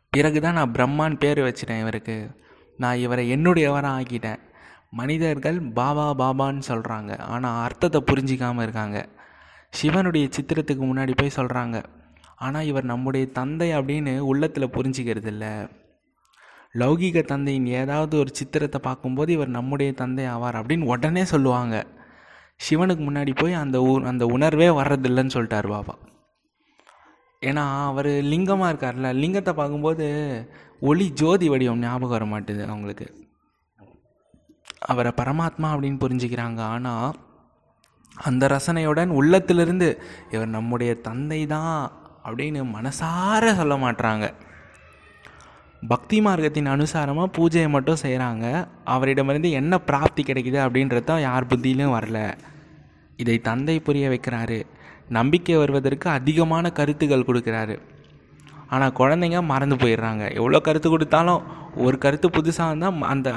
பிறகு 0.10 0.40
தான் 0.42 0.54
நான் 0.54 0.72
பிரம்மான் 0.72 1.20
பேர் 1.20 1.40
வச்சிட்டேன் 1.40 1.80
இவருக்கு. 1.80 2.44
நான் 2.84 3.02
இவரை 3.06 3.24
என்னுடையவராக 3.36 3.96
ஆக்கிட்டேன். 4.00 4.42
மனிதர்கள் 5.00 5.58
பாபா 5.80 6.08
பாபான்னு 6.22 6.64
சொல்கிறாங்க 6.72 7.12
ஆனால் 7.34 7.62
அர்த்தத்தை 7.66 8.02
புரிஞ்சிக்காமல் 8.12 8.66
இருக்காங்க. 8.66 8.98
சிவனுடைய 9.80 10.26
சித்திரத்துக்கு 10.36 10.84
முன்னாடி 10.90 11.14
போய் 11.22 11.38
சொல்கிறாங்க 11.40 11.78
ஆனால் 12.46 12.68
இவர் 12.70 12.92
நம்முடைய 12.92 13.26
தந்தை 13.40 13.68
அப்படின்னு 13.78 14.14
உள்ளத்தில் 14.32 14.74
புரிஞ்சிக்கிறது 14.78 15.30
இல்லை 15.34 15.52
லௌகீக 16.82 17.22
தந்தையின் 17.26 17.68
ஏதாவது 17.82 18.14
ஒரு 18.22 18.32
சித்திரத்தை 18.34 18.80
பார்க்கும்போது 18.88 19.30
இவர் 19.34 19.52
நம்முடைய 19.58 19.92
தந்தை 20.02 20.26
ஆவார் 20.26 20.58
அப்படின்னு 20.60 20.90
உடனே 20.94 21.24
சொல்லுவாங்க. 21.34 21.76
சிவனுக்கு 22.66 23.04
முன்னாடி 23.06 23.34
போய் 23.42 23.62
அந்த 23.62 23.78
ஊர் 23.92 24.04
அந்த 24.12 24.26
உணர்வே 24.36 24.68
வர்றதில்லைன்னு 24.80 25.36
சொல்லிட்டார் 25.36 25.70
பாபா. 25.76 25.96
ஏன்னா 27.50 27.64
அவர் 27.90 28.10
லிங்கமாக 28.32 28.72
இருக்கார்ல 28.72 29.10
லிங்கத்தை 29.22 29.54
பார்க்கும்போது 29.60 30.06
ஒளி 30.90 31.08
ஜோதி 31.22 31.48
வடிவம் 31.52 31.84
ஞாபகம் 31.86 32.16
வர 32.16 32.26
மாட்டுது 32.32 32.64
அவங்களுக்கு. 32.72 33.08
அவரை 34.92 35.12
பரமாத்மா 35.20 35.68
அப்படின்னு 35.74 36.02
புரிஞ்சுக்கிறாங்க. 36.04 36.62
ஆனால் 36.74 37.16
அந்த 38.16 38.44
ரசனையுடன் 38.56 39.12
உள்ளத்திலிருந்து 39.20 39.88
இவர் 40.34 40.56
நம்முடைய 40.58 40.92
தந்தை 41.08 41.40
தான் 41.54 41.78
அப்படின்னு 42.28 42.62
மனசார 42.76 43.54
சொல்ல 43.60 43.76
மாட்டுறாங்க 43.84 44.28
பக்தி 45.84 46.18
மார்க்கத்தின் 46.26 46.72
அனுசாரமாக 46.74 47.34
பூஜையை 47.38 47.70
மட்டும் 47.74 48.02
செய்கிறாங்க 48.04 48.46
அவரிடமிருந்து 48.94 49.50
என்ன 49.60 49.74
பிராப்தி 49.90 50.22
கிடைக்குது 50.24 50.60
அப்படின்றது 50.66 51.06
தான் 51.10 51.26
யார் 51.26 51.50
புத்தியிலும் 51.52 51.96
வரல. 51.96 52.20
இதை 53.22 53.36
தந்தை 53.50 53.76
புரிய 53.80 54.06
வைக்கிறாரு. 54.14 54.60
நம்பிக்கை 55.18 55.56
வருவதற்கு 55.56 56.10
அதிகமான 56.10 56.72
கருத்துக்கள் 56.80 57.28
கொடுக்குறாரு. 57.30 57.76
ஆனால் 58.74 58.96
குழந்தைங்க 59.00 59.40
மறந்து 59.54 59.76
போயிடுறாங்க. 59.76 60.24
எவ்வளோ 60.40 60.60
கருத்து 60.68 60.90
கொடுத்தாலும் 60.90 61.42
ஒரு 61.86 61.98
கருத்து 61.98 62.28
புதுசாக 62.38 62.70
இருந்தால் 62.72 63.10
அந்த 63.14 63.30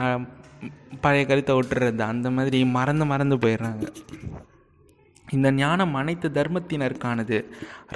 பழைய 1.01 1.25
கருத்தை 1.27 1.55
விட்டுறது 1.57 2.03
அந்த 2.13 2.31
மாதிரி 2.31 2.65
மறந்து 2.77 3.05
மறந்து 3.13 3.37
போயிடுறாங்க. 3.43 3.85
இந்த 5.27 5.49
ஞானம் 5.53 5.95
அனைத்து 5.95 6.29
தர்மத்தினருக்கானது 6.39 7.39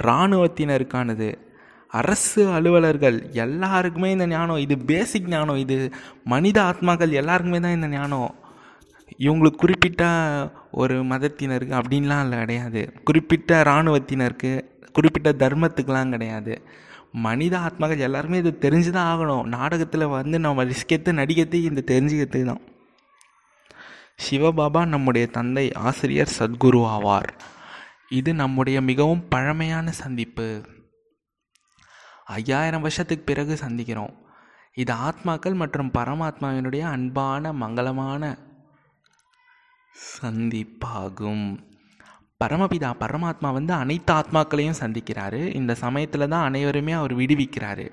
இராணுவத்தினருக்கானது 0.07 1.29
அரசு 1.99 2.43
அலுவலர்கள் 2.57 3.17
எல்லாருக்குமே 3.33 4.11
இந்த 4.11 4.25
ஞானம் 4.27 4.57
இது 4.57 4.75
பேசிக் 4.91 5.31
ஞானம் 5.33 5.59
இது 5.63 5.75
மனித 6.23 6.57
ஆத்மாக்கள் 6.69 7.17
எல்லாருக்குமே 7.21 7.59
தான் 7.59 7.77
இந்த 7.79 7.87
ஞானம். 7.87 8.31
இவங்களுக்கு 9.17 9.55
குறிப்பிட்ட 9.55 10.03
ஒரு 10.71 11.03
மதத்தினருக்கு 11.03 11.81
அப்படின்லாம் 11.81 12.21
இல்லை 12.21 12.39
கிடையாது. 12.39 12.93
குறிப்பிட்ட 13.03 13.63
இராணுவத்தினருக்கு 13.63 14.71
குறிப்பிட்ட 14.93 15.31
தர்மத்துக்கெலாம் 15.31 16.09
கிடையாது. 16.09 16.61
மனித 17.11 17.57
ஆத்மாக்கள் 17.57 17.99
எல்லாருமே 17.99 18.37
இது 18.37 18.57
தெரிஞ்சு 18.61 18.89
தான் 18.89 19.19
ஆகணும். 19.19 19.43
நாடகத்தில் 19.43 20.05
வந்து 20.05 20.39
நம்ம 20.39 20.63
ரிஸ்க் 20.63 20.87
எடுத்து 20.87 21.13
நடிக்கிறது 21.13 21.53
இந்த 21.53 21.83
தெரிஞ்சுக்கிறதுக்கு 21.85 22.43
தான். 22.43 22.61
சிவபாபா 24.29 24.85
நம்முடைய 24.85 25.27
தந்தை 25.27 25.71
ஆசிரியர் 25.73 26.31
சத்குரு 26.39 26.81
ஆவார். 26.95 27.29
இது 28.09 28.33
நம்முடைய 28.33 28.81
மிகவும் 28.81 29.27
பழமையான 29.27 29.91
சந்திப்பு. 29.91 30.65
ஐயாயிரம் 32.25 32.81
வருஷத்துக்கு 32.81 33.23
பிறகு 33.23 33.57
சந்திக்கிறோம். 33.67 34.13
இது 34.73 34.93
ஆத்மாக்கள் 34.93 35.55
மற்றும் 35.55 35.91
பரமாத்மாவினுடைய 35.93 36.79
அன்பான 36.79 37.53
மங்களமான 37.53 38.37
சந்திப்பாகும். 39.95 41.47
பரமபிதா 42.43 42.89
பரமாத்மா 42.99 43.49
வந்து 43.53 43.73
அனைத்து 43.73 44.13
ஆத்மாக்களையும் 44.13 44.79
சந்திக்கிறாரு. 44.79 45.41
இந்த 45.53 45.75
சமயத்தில் 45.75 46.27
தான் 46.27 46.43
அனைவருமே 46.43 46.91
அவர் 46.91 47.13
விடுவிக்கிறாரு. 47.15 47.85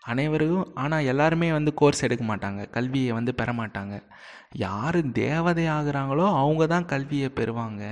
அனைவரும் 0.00 0.72
ஆனால் 0.74 1.04
எல்லாருமே 1.04 1.52
வந்து 1.52 1.74
கோர்ஸ் 1.74 2.02
எடுக்க 2.02 2.24
மாட்டாங்க. 2.24 2.70
கல்வியை 2.70 3.12
வந்து 3.12 3.34
பெற 3.34 3.52
மாட்டாங்க. 3.52 3.94
யார் 4.52 4.98
தேவதை 5.12 5.66
ஆகுறாங்களோ 5.68 6.26
அவங்க 6.42 6.66
தான் 6.66 6.86
கல்வியை 6.86 7.28
பெறுவாங்க. 7.28 7.84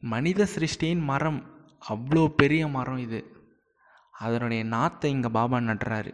மனித 0.00 0.46
சிருஷ்டியின் 0.54 1.02
மரம் 1.02 1.40
அவ்வளோ 1.88 2.24
பெரிய 2.28 2.68
மரம் 2.68 2.98
இது. 2.98 3.20
அதனுடைய 4.12 4.64
நாத்தை 4.64 5.10
இங்கே 5.10 5.28
பாபா 5.28 5.58
நடுறாரு. 5.58 6.12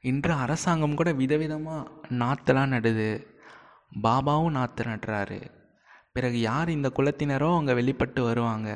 இன்று 0.00 0.32
அரசாங்கம் 0.32 0.94
கூட 0.94 1.12
விதவிதமாக 1.12 1.90
நாத்தெல்லாம் 2.10 2.74
நடுது. 2.76 3.10
பாபாவும் 3.92 4.56
நாற்று 4.58 4.84
நடுறாரு 4.90 5.38
பிறகு 6.12 6.38
யார் 6.40 6.68
இந்த 6.68 6.88
குலத்தினரோ 6.96 7.48
அவங்க 7.54 7.72
வெளிப்பட்டு 7.74 8.20
வருவாங்க. 8.22 8.68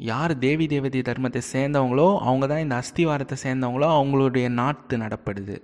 யார் 0.00 0.32
தேவி 0.38 0.66
தேவதை 0.66 1.00
தர்மத்தை 1.00 1.40
சேர்ந்தவங்களோ 1.54 2.06
அவங்க 2.18 2.44
தான் 2.46 2.64
இந்த 2.64 2.74
அஸ்திவாரத்தை 2.82 3.36
சேர்ந்தவங்களோ 3.44 3.88
அவங்களுடைய 3.98 4.48
நாட்டு 4.60 4.96
நடப்படுது. 4.96 5.56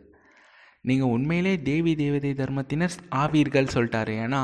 நீங்கள் 0.89 1.13
உண்மையிலே 1.17 1.53
தேவி 1.63 1.93
தேவதை 1.95 2.33
தர்மத்தினர் 2.41 2.97
ஆவீர்கள் 3.23 3.73
சொல்லிட்டாரு. 3.75 4.15
ஏன்னா 4.25 4.41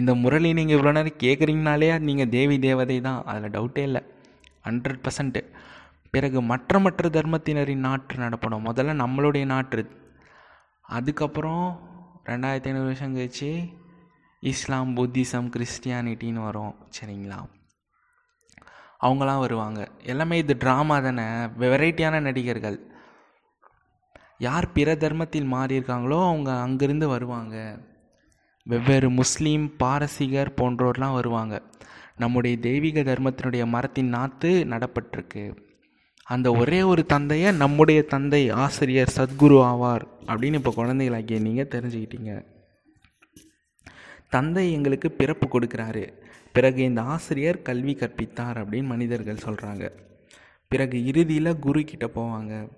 இந்த 0.00 0.14
முரளி 0.14 0.50
நீங்கள் 0.52 0.76
இவ்வளோ 0.78 0.92
நேரம் 0.92 1.22
கேட்குறீங்கனாலே 1.24 1.88
நீங்கள் 2.08 2.28
தேவி 2.28 2.58
தேவதை 2.58 2.98
தான். 3.00 3.22
அதில் 3.30 3.54
டவுட்டே 3.56 3.82
இல்லை. 3.88 4.02
ஹண்ட்ரட் 4.68 5.02
பர்சன்ட்டு 5.06 5.42
பிறகு 6.14 6.38
மற்ற 6.42 6.78
மற்ற 6.78 7.08
தர்மத்தினரின் 7.08 7.84
நாற்று 7.88 8.18
நடப்படும். 8.18 8.66
முதல்ல 8.68 8.94
நம்மளுடைய 9.02 9.44
நாற்று. 9.54 9.82
அதுக்கப்புறம் 10.96 11.66
ரெண்டாயிரத்தி 12.26 12.64
ஐநூறு 12.64 12.84
வருஷம் 12.84 13.16
கழிச்சு 13.16 13.74
இஸ்லாம் 14.40 14.96
புத்திசம் 14.96 15.50
கிறிஸ்டியானிட்டின்னு 15.56 16.44
வரும் 16.44 16.74
சரிங்களா? 17.00 17.44
அவங்களாம் 19.00 19.38
வருவாங்க. 19.38 19.88
எல்லாமே 20.02 20.38
இது 20.38 20.54
ட்ராமா 20.54 20.86
தானே? 20.86 21.22
வெரைட்டியான 21.58 22.20
நடிகர்கள். 22.20 22.86
யார் 24.38 24.72
பிற 24.72 24.94
தர்மத்தில் 24.94 25.52
மாறியிருக்காங்களோ 25.52 26.26
அவங்க 26.28 26.52
அங்கேருந்து 26.52 27.06
வருவாங்க. 27.06 27.78
வெவ்வேறு 28.64 29.10
முஸ்லீம் 29.10 29.72
பாரசீகர் 29.78 30.54
போன்றோர்லாம் 30.56 31.12
வருவாங்க. 31.12 31.62
நம்முடைய 32.16 32.56
தெய்வீக 32.56 33.00
தர்மத்தினுடைய 33.00 33.66
மரத்தின் 33.66 34.08
நாற்று 34.08 34.66
நடப்பட்டிருக்கு. 34.70 35.63
அந்த 36.24 36.52
ஒரே 36.52 36.82
ஒரு 36.82 37.06
தந்தையை 37.06 37.52
நம்முடைய 37.52 38.02
தந்தை 38.02 38.50
ஆசிரியர் 38.50 39.12
சத்குரு 39.16 39.58
ஆவார் 39.70 40.04
அப்படின்னு 40.26 40.54
இப்போ 40.54 40.70
குழந்தைகளாகிய 40.70 41.38
நீங்கள் 41.38 41.70
தெரிஞ்சுக்கிட்டீங்க. 41.74 42.44
தந்தை 44.28 44.72
எங்களுக்கு 44.72 45.10
பிறப்பு 45.10 45.46
கொடுக்குறாரு. 45.46 46.12
பிறகு 46.52 46.82
இந்த 46.82 47.02
ஆசிரியர் 47.02 47.62
கல்வி 47.62 47.94
கற்பித்தார் 47.94 48.58
அப்படின்னு 48.60 48.84
மனிதர்கள் 48.84 49.44
சொல்கிறாங்க 49.44 49.90
பிறகு 50.68 51.06
இறுதியில் 51.06 51.58
குரு 51.58 51.84
கிட்ட 51.84 52.06
போவாங்க. 52.14 52.68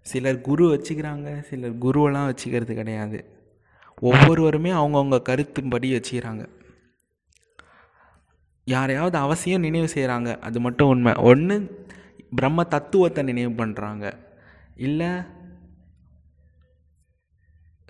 சிலர் 0.00 0.40
குரு 0.40 0.64
வச்சுக்கிறாங்க 0.74 1.40
சிலர் 1.40 1.78
குருவெல்லாம் 1.78 2.28
வச்சுக்கிறது 2.30 2.74
கிடையாது. 2.74 3.18
ஒவ்வொருவருமே 4.00 4.70
அவங்கவுங்க 4.70 5.22
கருத்தும்படி 5.22 5.88
வச்சுக்கிறாங்க. 5.92 6.48
யாரையாவது 8.64 9.18
அவசியம் 9.18 9.60
நினைவு 9.60 9.88
செய்கிறாங்க 9.94 10.38
அது 10.38 10.60
மட்டும் 10.60 10.88
உண்மை. 10.88 11.12
ஒன்று 11.12 11.56
பிரம்ம 12.36 12.64
தத்துவத்தை 12.64 13.22
நினைவு 13.24 13.52
பண்ணுறாங்க 13.64 14.06
இல்லை 14.76 15.10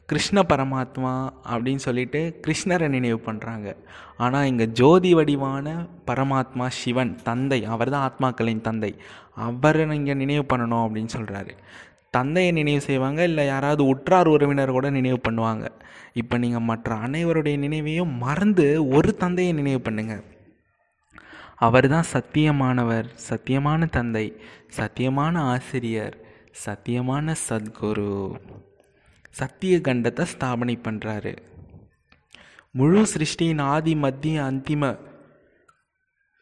கிருஷ்ண 0.09 0.43
பரமாத்மா 0.43 1.11
அப்படின்னு 1.51 1.83
சொல்லிட்டு 1.85 2.21
கிருஷ்ணரை 2.47 2.87
நினைவு 2.89 3.19
பண்ணுறாங்க 3.27 3.69
ஆனால் 4.17 4.47
இங்கே 4.47 4.67
ஜோதி 4.81 5.11
வடிவான 5.15 5.75
பரமாத்மா 6.07 6.67
சிவன் 6.69 7.13
தந்தை 7.23 7.65
அவர் 7.65 7.91
தான் 7.91 8.05
ஆத்மாக்களின் 8.09 8.61
தந்தை. 8.61 8.91
அவரை 9.49 9.85
நீங்கள் 9.87 10.21
நினைவு 10.23 10.45
பண்ணணும் 10.53 10.85
அப்படின்னு 10.87 11.13
சொல்கிறாரு 11.17 11.53
தந்தையை 12.11 12.53
நினைவு 12.53 12.81
செய்வாங்க 12.81 13.21
இல்லை 13.23 13.45
யாராவது 13.47 13.83
உற்றார் 13.85 14.27
உறவினர் 14.27 14.77
கூட 14.79 14.91
நினைவு 14.91 15.21
பண்ணுவாங்க. 15.29 15.67
இப்போ 16.21 16.39
நீங்கள் 16.39 16.69
மற்ற 16.71 16.95
அனைவருடைய 17.07 17.57
நினைவையும் 17.67 18.13
மறந்து 18.25 18.67
ஒரு 18.97 19.11
தந்தையை 19.17 19.53
நினைவு 19.53 19.81
பண்ணுங்கள் 19.91 20.23
அவர் 21.67 21.87
தான் 21.93 22.09
சத்தியமானவர் 22.13 23.09
சத்தியமான 23.29 23.89
தந்தை 23.97 24.27
சத்தியமான 24.79 25.35
ஆசிரியர் 25.55 26.17
சத்தியமான 26.65 27.35
சத்குரு. 27.49 28.15
சத்திய 29.41 29.75
கண்டத்தை 29.87 30.25
ஸ்தாபனை 30.33 30.75
பண்ணுறாரு 30.87 31.33
முழு 32.79 33.03
சிருஷ்டியின் 33.13 33.63
ஆதி 33.75 33.95
மத்திய 34.05 34.37
அந்திம 34.49 34.93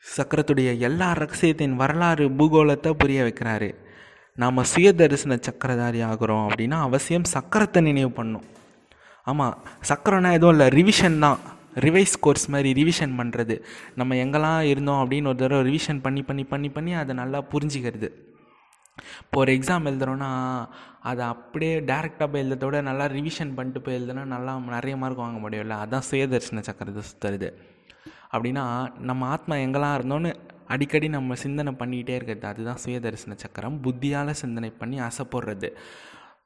சக்கரத்துடைய 0.04 0.70
எல்லா 0.88 1.08
ரகசியத்தின் 1.22 1.74
வரலாறு 1.82 2.26
பூகோளத்தை 2.38 2.90
புரிய 3.00 3.20
வைக்கிறாரு. 3.26 3.70
நாம் 4.38 4.68
சுய 4.72 4.88
தரிசன 4.98 5.38
சக்கரதாரி 5.46 6.00
ஆகிறோம் 6.10 6.46
அப்படின்னா 6.48 6.78
அவசியம் 6.88 7.30
சக்கரத்தை 7.34 7.80
நினைவு 7.88 8.10
பண்ணும். 8.18 8.46
ஆமாம் 9.26 9.56
சக்கரம்னா 9.90 10.30
எதுவும் 10.38 10.54
இல்லை 10.54 10.68
ரிவிஷன் 10.78 11.22
தான். 11.24 11.40
ரிவைஸ் 11.74 12.14
கோர்ஸ் 12.20 12.50
மாதிரி 12.50 12.70
ரிவிஷன் 12.82 13.14
பண்ணுறது 13.20 13.62
நம்ம 13.94 14.14
எங்கெல்லாம் 14.14 14.60
இருந்தோம் 14.60 15.00
அப்படின்னு 15.02 15.26
ஒரு 15.26 15.36
தடவை 15.36 15.62
ரிவிஷன் 15.70 16.00
பண்ணி 16.02 16.22
பண்ணி 16.22 16.44
பண்ணி 16.44 16.70
பண்ணி 16.70 16.92
அதை 16.92 17.14
நல்லா 17.14 17.44
புரிஞ்சுக்கிறது. 17.52 18.08
இப்போ 19.22 19.38
ஒரு 19.40 19.52
எக்ஸாம் 19.52 19.88
எழுதுறோன்னா 19.90 20.30
அதை 21.00 21.24
அப்படியே 21.26 21.80
டேரெக்டாக 21.80 22.26
போய் 22.32 22.42
எழுதுறத 22.42 22.64
விட 22.64 22.80
நல்லா 22.80 23.04
ரிவிஷன் 23.06 23.54
பண்ணிட்டு 23.54 23.80
போய் 23.80 23.96
எழுதுனா 23.98 24.24
நல்லா 24.24 24.58
நிறைய 24.58 24.96
மார்க் 24.96 25.24
வாங்க 25.24 25.48
முடியும்ல 25.48 25.76
அதான் 25.84 26.06
சுயதர்ஷன 26.10 26.62
சக்கரத்தை 26.68 27.02
சுற்றுறது 27.10 27.50
அப்படின்னா 28.32 28.64
நம்ம 28.98 29.26
ஆத்மா 29.26 29.54
எங்கெல்லாம் 29.56 29.96
இருந்தோன்னு 29.98 30.32
அடிக்கடி 30.66 31.08
நம்ம 31.08 31.34
சிந்தனை 31.34 31.72
பண்ணிக்கிட்டே 31.78 32.14
இருக்கிறது. 32.18 32.46
அதுதான் 32.46 32.80
சுயதரிசன 32.84 33.36
சக்கரம். 33.36 33.76
புத்தியால் 33.84 34.32
சிந்தனை 34.32 34.70
பண்ணி 34.70 35.00
அசைப்படுறது. 35.00 35.68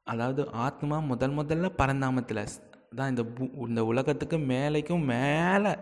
அதாவது 0.04 0.50
ஆத்மா 0.66 0.98
முதல் 0.98 1.36
முதல்ல 1.36 1.70
பரந்தாமத்தில் 1.78 2.44
தான் 2.98 3.10
இந்த 3.12 3.22
பூ 3.34 3.44
இந்த 3.66 3.82
உலகத்துக்கு 3.90 4.36
மேலேக்கும் 4.52 5.04
மேலே 5.12 5.72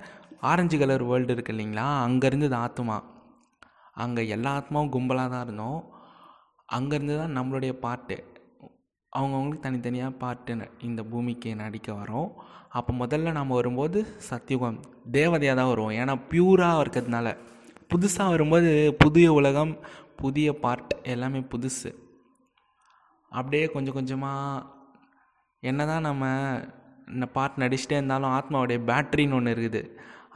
ஆரஞ்சு 0.51 0.77
கலர் 0.79 1.05
வேர்ல்டு 1.11 1.33
இருக்குது 1.35 1.55
இல்லைங்களா? 1.55 1.87
அங்கேருந்து 2.07 2.49
தான் 2.49 2.65
ஆத்மா 2.67 2.97
அங்கே 4.03 4.23
எல்லா 4.35 4.51
ஆத்மாவும் 4.59 4.93
கும்பலாக 4.95 5.31
தான் 5.35 5.45
இருந்தோம். 5.47 5.81
அங்கேருந்து 6.77 7.17
தான் 7.21 7.37
நம்மளுடைய 7.39 7.73
பாட்டு. 7.85 8.17
அவங்கவுங்களுக்கு 9.13 9.67
தனித்தனியாக 9.67 10.19
பாட்டுன்னு 10.23 10.67
இந்த 10.89 11.01
பூமிக்கு 11.13 11.51
நடிக்க 11.63 11.89
வரோம். 11.93 12.29
அப்போ 12.79 12.93
முதல்ல 13.03 13.33
நம்ம 13.39 13.55
வரும்போது 13.55 14.01
சத்தியுகம் 14.31 14.81
தேவதையாக 15.19 15.59
தான் 15.61 15.71
வருவோம். 15.73 15.97
ஏன்னா 16.01 16.15
பியூராக 16.31 16.83
இருக்கிறதுனால. 16.83 17.29
புதுசாக 17.93 18.33
வரும்போது 18.35 18.71
புதிய 19.03 19.29
உலகம் 19.33 19.73
புதிய 20.23 20.49
பார்ட் 20.65 20.93
எல்லாமே 21.15 21.41
புதுசு. 21.55 21.91
அப்படியே 23.33 23.67
கொஞ்சம் 23.75 23.97
கொஞ்சமாக 23.99 24.67
என்ன 25.63 25.81
தான் 25.87 26.07
நம்ம 26.09 26.25
இந்த 27.15 27.27
பாட் 27.37 27.61
நடிச்சுட்டே 27.63 27.97
இருந்தாலும் 27.99 28.35
ஆத்மாவுடைய 28.39 28.79
பேட்ரின்னு 28.91 29.37
ஒன்று 29.39 29.55
இருக்குது. 29.55 29.83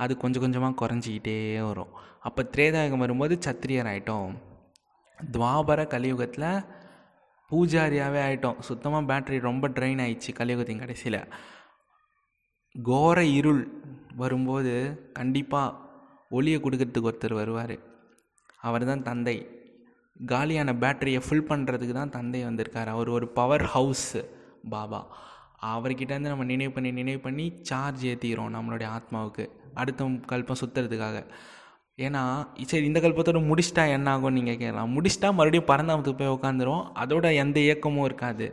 அது 0.03 0.13
கொஞ்சம் 0.23 0.45
கொஞ்சமாக 0.45 0.79
குறைஞ்சிக்கிட்டே 0.81 1.37
வரும். 1.69 1.93
அப்போ 2.29 2.43
திரேதாயகம் 2.55 3.05
வரும்போது 3.05 3.35
சத்திரியர் 3.47 3.91
ஆகிட்டோம் 3.93 4.33
துவாபர 5.19 5.81
கலியுகத்தில் 5.95 6.51
பூஜாரியாகவே 7.51 8.21
ஆகிட்டோம் 8.27 8.61
சுத்தமாக 8.69 9.09
பேட்ரி 9.11 9.37
ரொம்ப 9.49 9.69
ட்ரெயின் 9.77 10.01
ஆயிடுச்சு 10.05 10.31
கலியுகத்தின் 10.39 10.83
கடைசியில். 10.85 11.21
கோர 12.75 13.19
இருள் 13.39 13.63
வரும்போது 14.23 14.73
கண்டிப்பாக 15.19 15.77
ஒளியை 16.37 16.59
கொடுக்கறதுக்கு 16.61 17.11
ஒருத்தர் 17.11 17.35
வருவார். 17.41 17.77
அவர் 18.69 18.89
தான் 18.91 19.05
தந்தை. 19.09 19.37
காலியான 20.33 20.73
பேட்டரியை 20.83 21.21
ஃபில் 21.27 21.49
பண்ணுறதுக்கு 21.51 21.95
தான் 21.99 22.15
தந்தை 22.17 22.41
வந்திருக்கார். 22.49 22.91
அவர் 22.95 23.09
ஒரு 23.17 23.27
பவர் 23.39 23.65
ஹவுஸு 23.75 24.23
பாபா. 24.75 25.01
அவர்கிட்டேருந்து 25.73 26.33
நம்ம 26.33 26.47
நினைவு 26.53 26.73
பண்ணி 26.77 26.91
நினைவு 27.01 27.21
பண்ணி 27.27 27.47
சார்ஜ் 27.69 28.03
ஏற்றிக்கிறோம் 28.13 28.55
நம்மளுடைய 28.57 28.89
ஆத்மாவுக்கு. 28.97 29.45
அடுத்த 29.83 30.09
கல்பம் 30.33 30.61
சுற்றுறதுக்காக 30.63 31.19
ஏன்னா 31.99 32.23
சரி 32.71 32.87
இந்த 32.91 33.01
கல்பத்தோட 33.03 33.41
முடிச்சிட்டா 33.49 33.83
என்ன 33.97 34.13
ஆகும் 34.13 34.37
நீங்கள் 34.39 34.61
கேட்கலாம் 34.63 34.93
முடிச்சிட்டா 34.95 35.29
மறுபடியும் 35.39 35.71
பரந்தாமத்துக்கு 35.71 36.21
போய் 36.21 36.35
உட்காந்துரும் 36.37 36.85
அதோட 37.03 37.27
எந்த 37.43 37.59
இயக்கமும் 37.67 38.07
இருக்காது. 38.09 38.47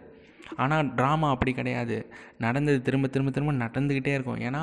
ஆனால் 0.62 0.90
ட்ராமா 0.98 1.28
அப்படி 1.34 1.52
கிடையாது. 1.60 1.98
நடந்தது 2.46 2.80
திரும்ப 2.88 3.08
திரும்ப 3.14 3.32
திரும்ப 3.36 3.54
நடந்துக்கிட்டே 3.64 4.14
இருக்கும். 4.18 4.42
ஏன்னா 4.48 4.62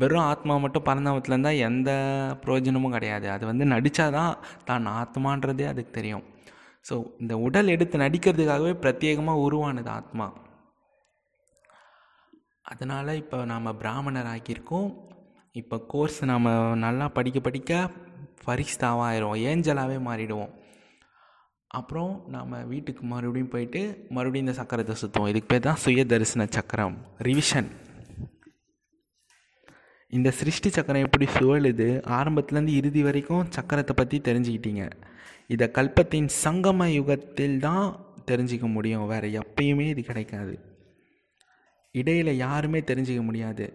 வெறும் 0.00 0.26
ஆத்மா 0.30 0.56
மட்டும் 0.64 0.86
பரந்தாமத்தில் 0.88 1.34
இருந்தால் 1.34 1.62
எந்த 1.68 1.90
பிரயோஜனமும் 2.42 2.94
கிடையாது. 2.96 3.28
அது 3.34 3.44
வந்து 3.50 3.66
நடித்தா 3.74 4.06
தான் 4.18 4.34
தான் 4.70 4.86
ஆத்மான்றதே 5.00 5.66
அதுக்கு 5.72 5.92
தெரியும். 5.98 6.24
ஸோ 6.88 6.96
இந்த 7.22 7.34
உடல் 7.46 7.72
எடுத்து 7.74 8.04
நடிக்கிறதுக்காகவே 8.04 8.74
பிரத்யேகமாக 8.84 9.44
உருவானது 9.46 9.90
ஆத்மா. 9.98 10.28
அதனால் 12.72 13.18
இப்போ 13.22 13.38
நாம் 13.52 13.78
பிராமணர் 13.82 14.28
ஆக்கியிருக்கோம் 14.34 14.90
இப்போ 15.60 15.76
கோர்ஸ் 15.92 16.18
நாம் 16.30 16.48
நல்லா 16.84 17.06
படிக்க 17.16 17.38
படிக்க 17.46 17.72
ஃபரிஸ்தாவாக 18.44 19.06
ஆயிரும் 19.08 19.40
ஏஞ்சலாகவே 19.50 19.98
மாறிடுவோம். 20.08 20.52
அப்புறம் 21.78 22.12
நாம் 22.34 22.52
வீட்டுக்கு 22.72 23.02
மறுபடியும் 23.12 23.52
போயிட்டு 23.54 23.80
மறுபடியும் 24.16 24.46
இந்த 24.46 24.56
சக்கரத்தை 24.60 24.94
சுற்றுவோம் 25.00 25.30
இதுக்கு 25.32 25.50
பேர் 25.52 25.66
தான் 25.68 25.80
சுய 25.84 26.04
தரிசன 26.12 26.46
சக்கரம் 26.56 26.96
ரிவிஷன் 27.28 27.70
இந்த 30.16 30.30
சிருஷ்டி 30.40 30.70
சக்கரம் 30.74 31.04
எப்படி 31.06 31.26
சுழலுது 31.36 31.88
ஆரம்பத்துலேருந்து 32.18 32.74
இறுதி 32.80 33.00
வரைக்கும் 33.02 33.48
சக்கரத்தை 33.56 33.94
பற்றி 34.00 34.18
தெரிஞ்சுக்கிட்டீங்க. 34.28 34.84
இதை 35.54 35.66
கல்பத்தின் 35.78 36.28
சங்கம 36.44 36.86
யுகத்தில் 36.98 37.56
தான் 37.64 37.86
தெரிஞ்சிக்க 38.30 38.66
முடியும். 38.76 39.06
வேறு 39.12 39.28
எப்பயுமே 39.40 39.86
இது 39.94 40.02
கிடைக்காது. 40.02 40.54
இடையில் 41.94 42.40
யாருமே 42.44 42.80
தெரிஞ்சிக்க 42.90 43.22
முடியாது. 43.22 43.66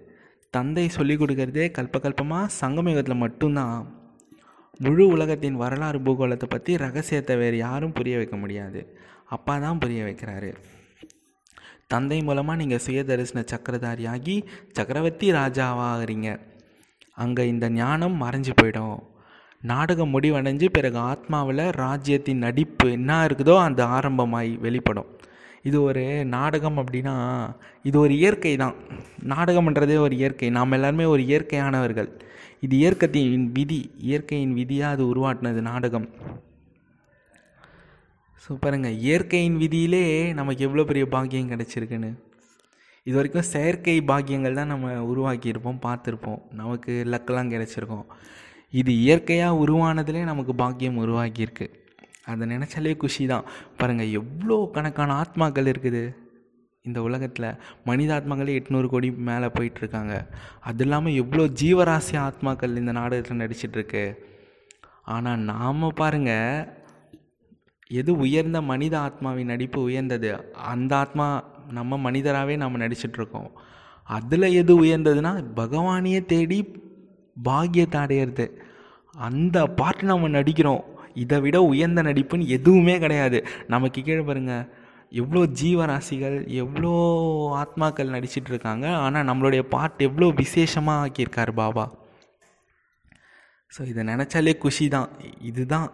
தந்தை 0.53 0.85
சொல்லிக் 0.87 1.21
கொடுக்கறதே 1.21 1.65
கல்பகல்பமாக 1.77 2.53
சங்கமயுகத்தில் 2.61 3.23
மட்டும்தான். 3.25 3.79
முழு 4.79 5.05
உலகத்தின் 5.07 5.59
வரலாறு 5.61 5.99
பூகோளத்தை 5.99 6.47
பற்றி 6.49 6.77
ரகசியத்தை 6.77 7.35
வேறு 7.37 7.57
யாரும் 7.57 7.95
புரிய 7.97 8.17
வைக்க 8.17 8.35
முடியாது. 8.37 8.81
அப்பா 9.35 9.55
தான் 9.59 9.81
புரிய 9.83 10.03
வைக்கிறாரு. 10.03 10.51
தந்தை 11.87 12.17
மூலமாக 12.21 12.59
நீங்கள் 12.61 12.83
சுயதரிசன 12.85 13.43
சக்கரதாரியாகி 13.51 14.35
சக்கரவர்த்தி 14.71 15.27
ராஜாவாகிறீங்க. 15.31 16.29
அங்கே 17.17 17.45
இந்த 17.47 17.65
ஞானம் 17.69 18.17
மறைஞ்சு 18.23 18.53
போயிடும். 18.61 18.99
நாடகம் 19.61 20.13
முடிவடைஞ்சு 20.15 20.67
பிறகு 20.69 20.99
ஆத்மாவில் 21.11 21.63
ராஜ்யத்தின் 21.83 22.43
நடிப்பு 22.45 22.87
என்ன 22.91 23.27
இருக்குதோ 23.27 23.55
அந்த 23.63 23.81
ஆரம்பமாய் 23.97 24.51
வெளிப்படும். 24.65 25.09
இது 25.67 25.77
ஒரு 25.83 26.03
நாடகம் 26.25 26.77
அப்படின்னா 26.81 27.15
இது 27.83 27.99
ஒரு 27.99 28.13
இயற்கை 28.17 28.55
தான். 28.63 28.75
நாடகம்ன்றதே 29.33 29.97
ஒரு 30.05 30.15
இயற்கை. 30.15 30.49
நாம் 30.57 30.75
எல்லாருமே 30.77 31.05
ஒரு 31.05 31.23
இயற்கையானவர்கள். 31.29 32.09
இது 32.65 32.75
இயற்கையின் 32.77 33.47
விதி. 33.57 33.81
இயற்கையின் 34.09 34.53
விதியாக 34.59 34.95
அது 34.95 35.03
உருவாட்டினது 35.13 35.61
நாடகம். 35.71 36.07
ஸோ 38.43 38.55
பாருங்கள் 38.63 38.97
இயற்கையின் 39.05 39.57
விதியிலே 39.63 40.33
நமக்கு 40.39 40.65
எவ்வளோ 40.67 40.85
பெரிய 40.89 41.05
பாக்கியம் 41.15 41.51
கிடச்சிருக்குன்னு. 41.53 42.11
இது 43.07 43.15
வரைக்கும் 43.17 43.49
செயற்கை 43.53 43.95
பாக்கியங்கள் 44.11 44.57
தான் 44.59 44.71
நம்ம 44.73 44.93
உருவாக்கியிருப்போம் 45.11 45.83
பார்த்துருப்போம். 45.85 46.41
நமக்கு 46.61 46.91
லக்கெல்லாம் 47.13 47.51
கிடச்சிருக்கோம். 47.53 48.07
இது 48.79 48.91
இயற்கையாக 49.03 49.59
உருவானதுலே 49.63 50.23
நமக்கு 50.23 50.53
பாக்கியம் 50.55 50.99
உருவாக்கியிருக்கு. 51.03 51.67
அதை 52.31 52.43
நினச்சாலே 52.53 52.93
குஷி 53.03 53.25
தான் 53.33 53.47
பாருங்கள் 53.79 54.15
எவ்வளோ 54.21 54.57
கணக்கான 54.77 55.15
ஆத்மாக்கள் 55.21 55.71
இருக்குது. 55.73 56.03
இந்த 56.85 56.99
உலகத்தில் 57.07 57.47
மனித 57.89 58.09
ஆத்மாக்களே 58.17 58.57
எட்நூறு 58.59 58.87
கோடி 58.91 59.07
மேலே 59.29 59.47
போயிட்டுருக்காங்க. 59.55 60.15
அது 60.69 60.83
இல்லாமல் 60.85 61.17
எவ்வளோ 61.21 61.45
ஜீவராசி 61.61 62.15
ஆத்மாக்கள் 62.27 62.77
இந்த 62.81 62.91
நாடகத்தில் 62.99 63.41
நடிச்சிட்ருக்கு 63.43 64.03
ஆனால் 65.15 65.45
நாம் 65.51 65.85
பாருங்கள் 66.01 66.77
எது 67.99 68.11
உயர்ந்த 68.25 68.57
மனித 68.71 68.93
ஆத்மாவின் 69.07 69.51
நடிப்பு 69.53 69.79
உயர்ந்தது 69.89 70.29
அந்த 70.71 70.91
ஆத்மா 71.03 71.27
நம்ம 71.77 71.97
மனிதராகவே 72.05 72.55
நாம் 72.63 72.81
நடிச்சிட்ருக்கோம் 72.83 73.49
அதில் 74.17 74.47
எது 74.61 74.73
உயர்ந்ததுன்னா 74.83 75.31
பகவானையே 75.59 76.19
தேடி 76.31 76.59
பாக்கியத்தை 77.37 77.97
அடையிறது. 78.03 78.45
அந்த 79.27 79.57
பாட்டு 79.79 80.03
நம்ம 80.11 80.29
நடிக்கிறோம். 80.37 80.83
இதை 81.23 81.37
விட 81.45 81.57
உயர்ந்த 81.71 82.01
நடிப்புன்னு 82.07 82.51
எதுவுமே 82.57 82.95
கிடையாது. 83.05 83.39
நமக்கு 83.73 84.01
கீழே 84.07 84.23
பாருங்கள் 84.29 84.67
எவ்வளோ 85.21 85.41
ஜீவராசிகள் 85.61 86.37
எவ்வளோ 86.61 86.91
ஆத்மாக்கள் 87.61 88.13
நடிச்சிட்டு 88.15 88.51
இருக்காங்க. 88.53 88.87
ஆனால் 89.05 89.27
நம்மளுடைய 89.29 89.61
பாட்டு 89.75 90.07
எவ்வளோ 90.09 90.29
விசேஷமாக 90.41 91.03
ஆக்கியிருக்கார் 91.05 91.51
பாபா. 91.61 91.85
ஸோ 93.75 93.81
இதை 93.91 94.03
நினச்சாலே 94.11 94.53
குஷி 94.65 94.87
தான். 94.95 95.09
இதுதான். 95.51 95.89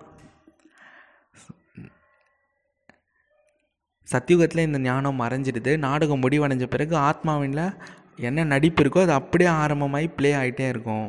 சத்தியுகத்தில் 4.07 4.67
இந்த 4.67 4.79
ஞானம் 4.87 5.21
மறைஞ்சிடுது. 5.21 5.71
நாடகம் 5.85 6.23
முடிவடைஞ்ச 6.23 6.65
பிறகு 6.73 6.95
ஆத்மாவில் 7.09 7.61
என்ன 8.27 8.43
நடிப்பு 8.51 8.81
இருக்கோ 8.83 8.99
அது 9.05 9.13
அப்படியே 9.19 9.49
ஆரம்பமாகி 9.61 10.07
ப்ளே 10.17 10.29
ஆகிட்டே 10.41 10.67
இருக்கும். 10.73 11.07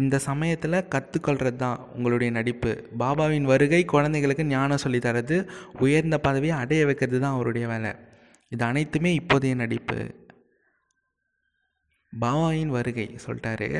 இந்த 0.00 0.16
சமயத்தில் 0.26 0.76
கற்றுக்கொள்கிறது 0.92 1.58
தான் 1.62 1.80
உங்களுடைய 1.94 2.30
நடிப்பு. 2.36 2.70
பாபாவின் 3.02 3.46
வருகை 3.50 3.80
குழந்தைகளுக்கு 3.92 4.44
ஞானம் 4.54 4.82
சொல்லித்தரது 4.84 5.36
உயர்ந்த 5.84 6.16
பதவியை 6.26 6.54
அடைய 6.62 6.86
வைக்கிறது 6.88 7.18
தான் 7.24 7.36
அவருடைய 7.36 7.66
வேலை. 7.72 7.92
இது 8.52 8.64
அனைத்துமே 8.70 9.10
இப்போதைய 9.20 9.54
நடிப்பு. 9.62 9.98
பாபாவின் 12.12 12.72
வருகை 12.78 13.06
சொல்லிட்டாரு. 13.26 13.70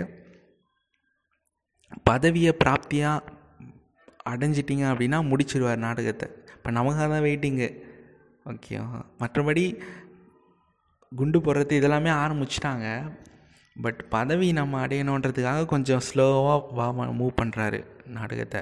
பதவியை 2.10 2.52
பிராப்தியாக 2.62 3.32
அடைஞ்சிட்டிங்க 4.32 4.84
அப்படின்னா 4.92 5.18
முடிச்சிடுவார் 5.30 5.84
நாடகத்தை. 5.88 6.26
இப்போ 6.56 6.70
நமக்காக 6.78 7.08
தான் 7.12 7.26
வெயிட்டிங்கு 7.26 7.68
ஓகே 8.52 8.78
மற்றபடி 9.20 9.64
குண்டு 11.12 11.38
போடுறது 11.44 11.74
இதெல்லாமே 11.80 12.10
ஆரம்பிச்சிட்டாங்க. 12.22 12.86
பட் 13.82 14.00
பதவி 14.08 14.48
நம்ம 14.58 14.80
அடையணுன்றதுக்காக 14.86 15.64
கொஞ்சம் 15.72 16.02
ஸ்லோவாக 16.08 17.06
மூவ் 17.20 17.38
பண்ணுறாரு 17.40 17.80
நாடகத்தை. 18.16 18.60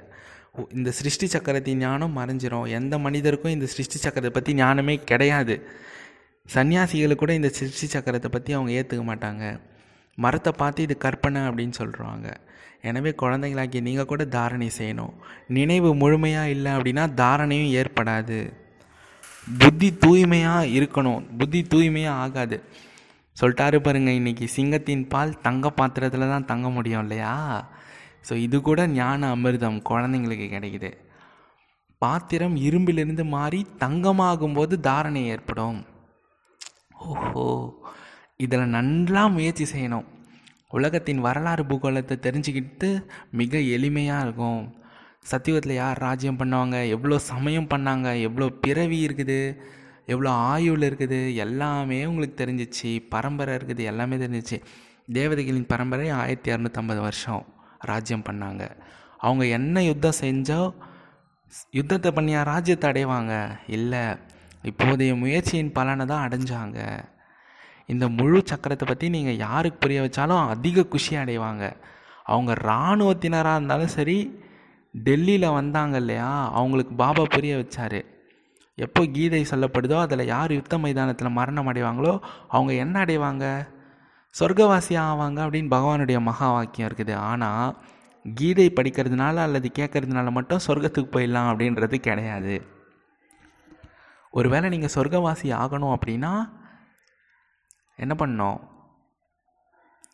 இந்த 0.76 0.90
சிருஷ்டி 0.98 1.26
சக்கரத்தின் 1.34 1.82
ஞானம் 1.84 2.16
மறைஞ்சிரும். 2.18 2.66
எந்த 2.78 2.94
மனிதருக்கும் 3.06 3.54
இந்த 3.56 3.66
சிருஷ்டி 3.74 3.98
சக்கரத்தை 4.04 4.32
பற்றி 4.36 4.52
ஞானமே 4.54 4.94
கிடையாது. 5.10 5.54
சன்னியாசிகளுக்கு 6.54 7.22
கூட 7.22 7.32
இந்த 7.40 7.50
சிருஷ்டி 7.58 7.86
சக்கரத்தை 7.94 8.28
பற்றி 8.36 8.52
அவங்க 8.56 8.72
ஏற்றுக்க 8.78 9.04
மாட்டாங்க. 9.10 9.44
மரத்தை 10.18 10.52
பார்த்து 10.62 10.86
இது 10.86 10.94
கற்பனை 11.04 11.40
அப்படின்னு 11.48 11.74
சொல்கிறாங்க 11.82 12.28
எனவே 12.88 13.10
குழந்தைங்களாக்கி 13.22 13.80
நீங்கள் 13.88 14.08
கூட 14.12 14.22
தாரணை 14.36 14.68
செய்யணும். 14.78 15.12
நினைவு 15.56 15.90
முழுமையாக 16.02 16.54
இல்லை 16.54 16.70
அப்படின்னா 16.76 17.04
தாரணையும் 17.20 17.74
ஏற்படாது. 17.80 18.38
புத்தி 19.60 19.88
தூய்மையாக 20.04 20.70
இருக்கணும். 20.78 21.22
புத்தி 21.38 21.60
தூய்மையாக 21.72 22.22
ஆகாது. 22.24 22.56
சொல்லிட்டாரு 23.40 23.76
பாருங்க 23.76 24.10
இன்றைக்கி 24.18 24.46
சிங்கத்தின் 24.54 25.04
பால் 25.12 25.40
தங்க 25.46 25.70
பாத்திரத்தில் 25.70 26.32
தான் 26.32 26.48
தங்க 26.50 26.68
முடியும் 26.68 27.02
இல்லையா? 27.04 27.34
ஸோ 28.26 28.32
இது 28.46 28.56
கூட 28.60 28.80
ஞான 28.86 29.30
அமிர்தம் 29.36 29.78
குழந்தைங்களுக்கு 29.90 30.46
கிடைக்குது. 30.54 30.90
பாத்திரம் 31.98 32.56
இரும்பிலிருந்து 32.56 33.24
மாறி 33.36 33.60
தங்கமாகும்போது 33.82 34.74
தாரணை 34.80 35.22
ஏற்படும். 35.34 35.78
ஓஹோ 37.08 37.46
இதில் 38.44 38.74
நல்லா 38.78 39.22
முயற்சி 39.36 39.64
செய்யணும். 39.72 40.06
உலகத்தின் 40.76 41.24
வரலாறு 41.26 41.62
பூகோளத்தை 41.70 42.16
தெரிஞ்சுக்கிட்டு 42.26 42.88
மிக 43.40 43.58
எளிமையாக 43.76 44.24
இருக்கும். 44.26 44.62
சத்தியுகத்தில் 45.30 45.80
யார் 45.82 46.02
ராஜ்யம் 46.06 46.38
பண்ணுவாங்க? 46.40 46.76
எவ்வளோ 46.96 47.18
சமயம் 47.32 47.70
பண்ணாங்க? 47.72 48.08
எவ்வளோ 48.28 48.46
பிறவி 48.64 48.98
இருக்குது? 49.08 49.40
எவ்வளோ 50.14 50.30
ஆயுள் 50.52 50.86
இருக்குது? 50.88 51.20
எல்லாமே 51.44 51.98
உங்களுக்கு 52.10 52.36
தெரிஞ்சிச்சு. 52.42 52.90
பரம்பரை 53.14 53.52
இருக்குது 53.58 53.82
எல்லாமே 53.92 54.16
தெரிஞ்சிச்சு. 54.24 54.58
தேவதைகளின் 55.18 55.70
பரம்பரை 55.72 56.08
ஆயிரத்தி 56.22 56.48
இரநூத்தம்பது 56.52 57.00
வருஷம் 57.08 57.44
ராஜ்யம் 57.90 58.26
பண்ணாங்க. 58.28 58.64
அவங்க 59.26 59.44
என்ன 59.58 59.82
யுத்தம் 59.90 60.20
செஞ்சோ 60.20 60.60
யுத்தத்தை 61.78 62.10
பண்ணியா 62.16 62.42
ராஜ்யத்தை 62.52 62.86
அடைவாங்க? 62.90 63.32
இல்லை. 63.76 64.04
இப்போதைய 64.70 65.12
முயற்சியின் 65.22 65.74
பலனை 65.76 66.04
தான் 66.06 66.24
அடைஞ்சாங்க. 66.26 66.78
இந்த 67.92 68.04
முழு 68.18 68.38
சக்கரத்தை 68.50 68.86
பற்றி 68.86 69.06
நீங்கள் 69.14 69.40
யாருக்கு 69.46 69.78
புரிய 69.78 70.00
வச்சாலும் 70.04 70.42
அதிக 70.52 70.84
குஷி 70.92 71.14
அடைவாங்க. 71.22 71.64
அவங்க 72.32 72.52
இராணுவத்தினராக 72.66 73.58
இருந்தாலும் 73.58 73.94
சரி 73.96 74.16
டெல்லியில் 74.94 75.56
வந்தாங்க 75.58 75.96
இல்லையா? 75.96 76.30
அவங்களுக்கு 76.58 76.94
பாபா 77.02 77.22
புரிய 77.34 77.54
வச்சார். 77.60 78.00
எப்போ 78.86 79.02
கீதை 79.16 79.40
சொல்லப்படுதோ 79.50 79.96
அதில் 80.00 80.30
யார் 80.32 80.52
யுத்த 80.52 80.78
மைதானத்தில் 80.78 81.36
மரணம் 81.38 81.68
அடைவாங்களோ 81.72 82.14
அவங்க 82.48 82.72
என்ன 82.84 82.94
அடைவாங்க? 83.04 83.44
சொர்க்கவாசி 84.34 84.94
ஆவாங்க 85.06 85.38
அப்படின்னு 85.44 85.74
பகவானுடைய 85.76 86.18
மகா 86.28 86.48
வாக்கியம் 86.52 86.88
இருக்குது. 86.90 87.14
ஆனால் 87.30 87.76
கீதை 88.24 88.66
படிக்கிறதுனால 88.76 89.36
அல்லது 89.46 89.68
கேட்கறதுனால 89.78 90.30
மட்டும் 90.30 90.64
சொர்க்கத்துக்கு 90.66 91.10
போயிடலாம் 91.14 91.50
அப்படின்றது 91.52 91.96
கிடையாது. 92.08 92.56
ஒருவேளை 94.34 94.66
நீங்கள் 94.74 94.94
சொர்க்கவாசி 94.94 95.48
ஆகணும் 95.62 95.94
அப்படின்னா 95.96 96.34
என்ன 98.02 98.14
பண்ணணும்? 98.18 98.60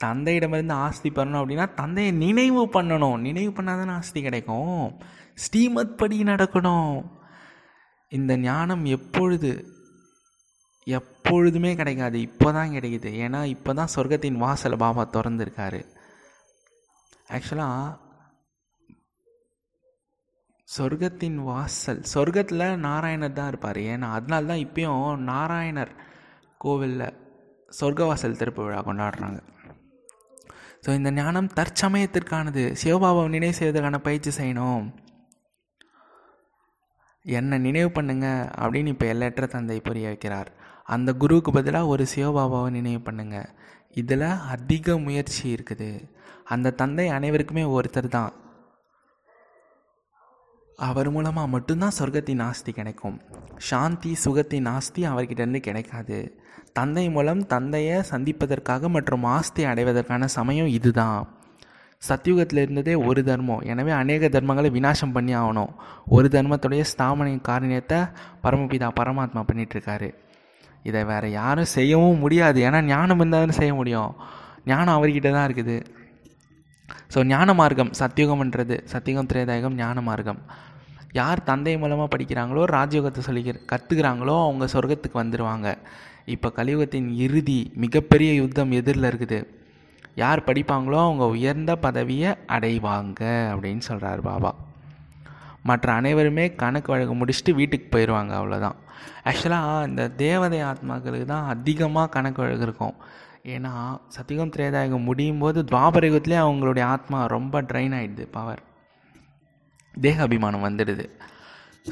தந்தையிடமிருந்து 0.04 0.74
ஆஸ்தி 0.84 1.08
பெறணும் 1.10 1.40
அப்படின்னா 1.42 1.66
தந்தையை 1.74 2.10
நினைவு 2.24 2.62
பண்ணணும். 2.74 3.18
நினைவு 3.26 3.52
பண்ணாதானே 3.52 3.94
ஆஸ்தி 4.00 4.20
கிடைக்கும். 4.22 4.82
ஸ்ரீமத் 5.34 5.96
படி 5.98 6.18
நடக்கணும். 6.22 6.96
இந்த 8.16 8.32
ஞானம் 8.50 8.84
எப்பொழுது 8.96 9.50
எப்பொழுதுமே 10.86 11.70
கிடைக்காது 11.78 12.18
இப்போ 12.26 12.48
தான் 12.56 12.74
கிடைக்குது. 12.76 13.10
ஏன்னா 13.24 13.40
இப்போ 13.54 13.70
தான் 13.78 13.94
சொர்க்கத்தின் 13.94 14.42
வாசலை 14.44 14.76
பாபா 14.82 15.02
திறந்துருக்காரு. 15.16 15.80
ஆக்சுவலாக 17.36 18.06
சொர்க்கத்தின் 20.68 21.36
வாசல் 21.48 22.00
சொர்க்கத்தில் 22.14 22.64
நாராயணர் 22.86 23.36
தான் 23.38 23.50
இருப்பார். 23.52 23.80
ஏன்னா 23.92 24.08
அதனால 24.16 24.48
தான் 24.52 24.64
இப்பயும் 24.66 25.26
நாராயணர் 25.32 25.92
கோவிலில் 26.64 27.14
சொர்க்கவாசல் 27.80 28.40
திறப்பு 28.40 28.62
விழா 28.64 28.80
கொண்டாடுறாங்க. 28.88 29.38
ஸோ 30.84 30.90
இந்த 30.98 31.10
ஞானம் 31.20 31.50
தற்சமயத்திற்கானது. 31.58 32.64
சிவபாபாவை 32.82 33.28
நினைவு 33.36 33.58
செய்வதற்கான 33.60 34.00
பயிற்சி 34.08 34.32
செய்யணும். 34.40 34.86
என்னை 37.22 37.58
நினைவு 37.58 37.90
பண்ணுங்க 37.90 38.52
அப்படின்னு 38.58 38.86
இப்போ 38.86 39.06
எல்லற்ற 39.06 39.48
தந்தை 39.48 39.80
புரிய 39.80 40.08
வைக்கிறார். 40.08 40.46
அந்த 40.84 41.12
குருவுக்கு 41.12 41.52
பதிலாக 41.52 41.86
ஒரு 41.86 42.06
சிவபாபாவை 42.14 42.70
நினைவு 42.70 43.00
பண்ணுங்க. 43.00 43.54
இதில் 43.94 44.20
அதிக 44.20 44.98
முயற்சி 44.98 45.54
இருக்குது. 45.54 46.10
அந்த 46.44 46.70
தந்தை 46.70 47.08
அனைவருக்குமே 47.08 47.62
ஒருத்தர் 47.62 48.08
தான். 48.08 48.32
அவர் 50.76 51.10
மூலமாக 51.10 51.46
மட்டும்தான் 51.46 51.92
சொர்க்கத்தின் 51.98 52.42
ஆஸ்தி 52.42 52.72
கிடைக்கும். 52.72 53.20
சாந்தி 53.56 54.16
சுகத்தின் 54.24 54.68
ஆஸ்தி 54.68 55.06
அவர்கிட்டேருந்து 55.06 55.60
கிடைக்காது. 55.60 56.42
தந்தை 56.72 57.10
மூலம் 57.10 57.46
தந்தையை 57.46 58.02
சந்திப்பதற்காக 58.02 58.88
மற்றும் 58.88 59.22
ஆஸ்தி 59.22 59.64
அடைவதற்கான 59.64 60.26
சமயம் 60.26 60.66
இதுதான். 60.66 61.37
சத்தியுகத்தில் 62.06 62.60
இருந்ததே 62.64 62.94
ஒரு 63.08 63.20
தர்மம். 63.28 63.62
எனவே 63.72 63.92
அநேக 64.00 64.28
தர்மங்களை 64.34 64.68
விநாசம் 64.76 65.14
பண்ணி 65.16 65.32
ஆகணும். 65.40 65.72
ஒரு 66.16 66.26
தர்மத்துடைய 66.34 66.82
ஸ்தாபனை 66.92 67.32
காரணியத்தை 67.48 67.98
பரமபிதா 68.44 68.88
பரமாத்மா 69.00 69.42
பண்ணிகிட்ருக்காரு 69.48 70.08
இதை 70.88 71.00
வேறு 71.10 71.28
யாரும் 71.40 71.72
செய்யவும் 71.76 72.22
முடியாது. 72.24 72.58
ஏன்னா 72.68 72.80
ஞானம் 72.92 73.20
இருந்தாலும் 73.22 73.58
செய்ய 73.60 73.72
முடியும். 73.80 74.12
ஞானம் 74.72 74.96
அவர்கிட்ட 74.96 75.28
தான் 75.36 75.48
இருக்குது. 75.48 75.76
ஸோ 77.14 77.18
ஞான 77.32 77.54
மார்க்கம் 77.60 77.92
சத்தியுகம்ன்றது 78.00 78.76
சத்தியுகம் 78.92 79.30
திரேதாயகம் 79.30 79.76
ஞான 79.82 80.00
மார்க்கம். 80.08 80.40
யார் 81.18 81.46
தந்தை 81.50 81.74
மூலமாக 81.82 82.08
படிக்கிறாங்களோ 82.14 82.62
ராஜயோகத்தை 82.76 83.20
சொல்லிக்கிற 83.26 83.58
கற்றுக்கிறாங்களோ 83.70 84.34
அவங்க 84.46 84.64
சொர்க்கத்துக்கு 84.74 85.22
வந்துடுவாங்க 85.22 85.68
இப்போ 86.34 86.48
கலியுகத்தின் 86.58 87.08
இறுதி 87.24 87.60
மிகப்பெரிய 87.84 88.30
யுத்தம் 88.42 88.72
எதிரில் 88.78 89.08
இருக்குது. 89.10 89.38
யார் 90.22 90.46
படிப்பாங்களோ 90.48 90.98
அவங்க 91.06 91.24
உயர்ந்த 91.34 91.72
பதவியை 91.84 92.30
அடைவாங்க 92.56 93.22
அப்படின்னு 93.52 93.82
சொல்கிறார் 93.88 94.22
பாபா. 94.28 94.50
மற்ற 95.68 95.86
அனைவருமே 96.00 96.44
கணக்கு 96.62 96.88
வழக்கு 96.92 97.14
முடிச்சுட்டு 97.20 97.52
வீட்டுக்கு 97.60 97.86
போயிடுவாங்க 97.94 98.32
அவ்வளோதான் 98.40 98.78
ஆக்சுவலாக 99.30 99.86
இந்த 99.88 100.02
தேவதை 100.24 100.60
ஆத்மாக்களுக்கு 100.70 101.26
தான் 101.32 101.48
அதிகமாக 101.54 102.12
கணக்கு 102.16 102.42
வழக்கு 102.42 102.66
இருக்கும். 102.68 102.96
ஏன்னா 103.54 103.72
சத்தியகம் 104.16 104.52
திரேதாயகம் 104.56 105.08
முடியும் 105.08 105.42
போது 105.42 105.58
துவாபரயுகத்துலேயே 105.72 106.40
அவங்களுடைய 106.46 106.84
ஆத்மா 106.94 107.18
ரொம்ப 107.36 107.62
ட்ரைன் 107.70 107.94
ஆகிடுது 107.98 108.26
பவர் 108.36 108.62
தேக 109.94 110.22
அபிமானம் 110.28 110.66
வந்துடுது. 110.68 111.06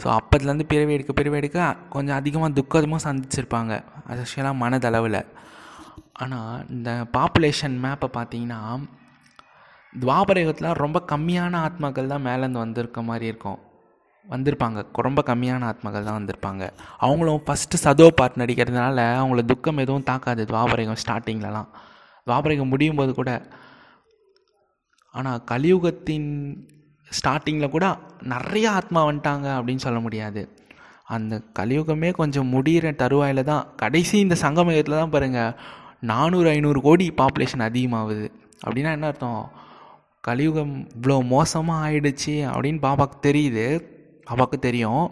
ஸோ 0.01 0.07
அப்போதுலேருந்து 0.19 0.67
பிறவி 0.73 0.95
எடுக்க 0.97 1.12
பிறவி 1.21 1.37
எடுக்க 1.41 1.61
கொஞ்சம் 1.95 2.19
அதிகமாக 2.21 2.51
துக்கமாக 2.59 3.01
சந்திச்சிருப்பாங்க. 3.09 3.75
ஆக்சுவலாக 4.11 4.61
மனதளவில். 4.65 5.21
ஆனால் 6.22 6.64
இந்த 6.74 6.90
பாப்புலேஷன் 7.16 7.76
மேப்பை 7.85 8.09
பார்த்தீங்கன்னா 8.18 8.61
துவாபரயுகத்தில் 9.92 10.79
ரொம்ப 10.83 10.98
கம்மியான 11.12 11.59
ஆத்மாக்கள் 11.66 12.12
தான் 12.12 12.24
மேலேருந்து 12.29 12.62
வந்திருக்க 12.64 13.00
மாதிரி 13.09 13.26
இருக்கும். 13.33 13.59
வந்திருப்பாங்க. 14.26 14.79
ரொம்ப 15.07 15.20
கம்மியான 15.31 15.66
ஆத்மாக்கள் 15.72 16.09
தான் 16.09 16.18
வந்திருப்பாங்க. 16.18 16.64
அவங்களும் 17.07 17.42
ஃபஸ்ட்டு 17.46 17.81
சதோ 17.85 18.07
பார்ட் 18.18 18.40
நடிக்கிறதுனால 18.42 19.05
அவங்கள 19.20 19.42
துக்கம் 19.52 19.83
எதுவும் 19.85 20.09
தாக்காது 20.11 20.44
துவாபரகம் 20.52 21.00
ஸ்டார்டிங்லலாம் 21.02 21.68
துவாபரகம் 22.26 22.72
முடியும் 22.74 23.00
போது 23.00 23.12
கூட 23.20 23.33
ஆனால் 25.14 25.42
கலியுகத்தின் 25.52 26.31
ஸ்டார்டிங்கில் 27.09 27.74
கூட 27.74 27.87
நிறைய 28.35 28.66
ஆத்மா 28.79 29.00
வந்துட்டாங்க 29.09 29.46
அப்படின்னு 29.59 29.85
சொல்ல 29.87 29.98
முடியாது. 30.07 30.42
அந்த 31.16 31.35
கலியுகமே 31.59 32.09
கொஞ்சம் 32.20 32.52
முடிகிற 32.55 32.87
தருவாயில் 33.02 33.48
தான் 33.50 33.66
கடைசி 33.83 34.16
இந்த 34.24 34.37
சங்கமயத்தில் 34.44 35.00
தான் 35.00 35.14
பாருங்கள் 35.14 35.52
நானூறு 36.02 36.48
ஐநூறு 36.54 36.80
கோடி 36.80 37.06
பாப்புலேஷன் 37.20 37.66
அதிகமாகுது. 37.68 38.26
அப்படின்னா 38.64 38.90
என்ன 38.96 39.06
அர்த்தம்? 39.06 39.42
கலியுகம் 40.28 40.74
இவ்வளோ 40.96 41.16
மோசமாக 41.35 41.85
ஆயிடுச்சு 41.87 42.35
அப்படின்னு 42.52 42.80
பாபாவுக்கு 42.87 43.18
தெரியுது. 43.28 43.66
பாபாவுக்கு 44.28 44.59
தெரியும். 44.59 45.04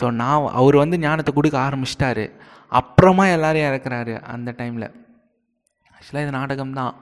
ஸோ 0.00 0.04
நான் 0.22 0.50
அவர் 0.60 0.76
வந்து 0.76 0.98
ஞானத்தை 0.98 1.32
கொடுக்க 1.34 1.58
ஆரம்பிச்சிட்டாரு. 1.66 2.26
அப்புறமா 2.72 3.24
எல்லோரும் 3.34 3.66
இறக்குறாரு 3.68 4.14
அந்த 4.34 4.54
டைமில் 4.58 4.88
ஆக்சுவலாக 5.90 6.24
இது 6.26 6.38
நாடகம் 6.38 6.76
தான் 6.78 6.94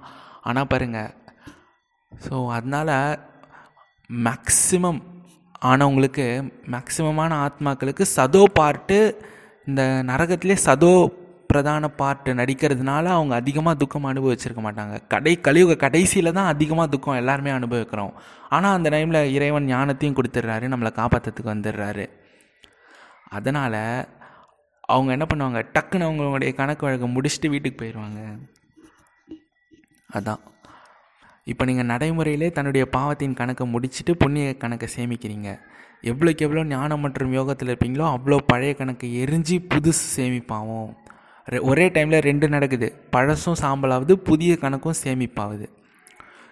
ஆனால் 0.48 0.70
பாருங்கள் 0.72 1.12
ஸோ 2.12 2.34
அதனால் 2.56 2.94
மேக்ஸிமம் 4.10 5.00
ஆனவங்களுக்கு 5.70 6.26
மேக்சிமமான 6.74 7.32
ஆத்மாக்களுக்கு 7.46 8.04
சதோ 8.16 8.42
பார்ட்டு 8.58 8.98
இந்த 9.66 9.82
நரகத்திலே 10.10 10.56
சதோ 10.66 10.94
பிரதான 11.52 11.90
பார்ட்டு 12.00 12.36
நடிக்கிறதுனால 12.40 13.04
அவங்க 13.16 13.34
அதிகமாக 13.40 13.76
துக்கம் 13.82 14.08
அனுபவிச்சிருக்க 14.12 14.62
மாட்டாங்க. 14.66 14.96
கடை 15.12 15.34
கலியுக 15.46 15.76
கடைசியில் 15.84 16.36
தான் 16.38 16.50
அதிகமாக 16.54 16.88
துக்கம் 16.94 17.20
எல்லாருமே 17.22 17.52
அனுபவிக்கிறோம். 17.58 18.14
ஆனால் 18.56 18.76
அந்த 18.78 18.90
டைமில் 18.94 19.20
இறைவன் 19.36 19.70
ஞானத்தையும் 19.74 20.18
கொடுத்துட்றாரு 20.18 20.72
நம்மளை 20.72 20.92
காப்பாற்றுறதுக்கு 21.00 21.54
வந்துடுறாரு. 21.54 22.06
அதனால் 23.38 23.80
அவங்க 24.94 25.10
என்ன 25.16 25.26
பண்ணுவாங்க? 25.28 25.60
டக்குன்னு 25.74 26.06
அவங்களுடைய 26.08 26.52
கணக்கு 26.60 26.86
வழக்கை 26.86 27.08
முடிச்சுட்டு 27.16 27.50
வீட்டுக்கு 27.52 27.78
போயிடுவாங்க. 27.82 28.20
அதான். 30.18 30.42
இப்போ 31.50 31.62
நீங்கள் 31.68 31.88
நடைமுறையிலே 31.92 32.48
தன்னுடைய 32.56 32.84
பாவத்தின் 32.96 33.38
கணக்கை 33.40 33.64
முடிச்சுட்டு 33.74 34.12
புண்ணிய 34.22 34.48
கணக்கை 34.64 34.88
சேமிக்கிறீங்க. 34.96 35.50
எவ்வளோக்கு 36.10 36.44
எவ்வளோ 36.46 36.64
ஞானம் 36.74 37.02
மற்றும் 37.04 37.32
யோகத்தில் 37.38 37.70
இருப்பீங்களோ 37.72 38.06
அவ்வளோ 38.14 38.38
பழைய 38.50 38.72
கணக்கை 38.80 39.08
எரிஞ்சு 39.24 39.56
புதுசு 39.72 40.04
சேமிப்பாவோம். 40.16 40.90
ஒரே 41.60 41.88
டைமில் 41.88 42.20
ரெண்டு 42.20 42.48
நடக்குது. 42.48 42.88
பழசும் 43.12 43.60
சாம்பலாவது 43.60 44.12
புதிய 44.12 44.56
கணக்கும் 44.60 45.00
சேமிப்பாகுது 45.04 45.68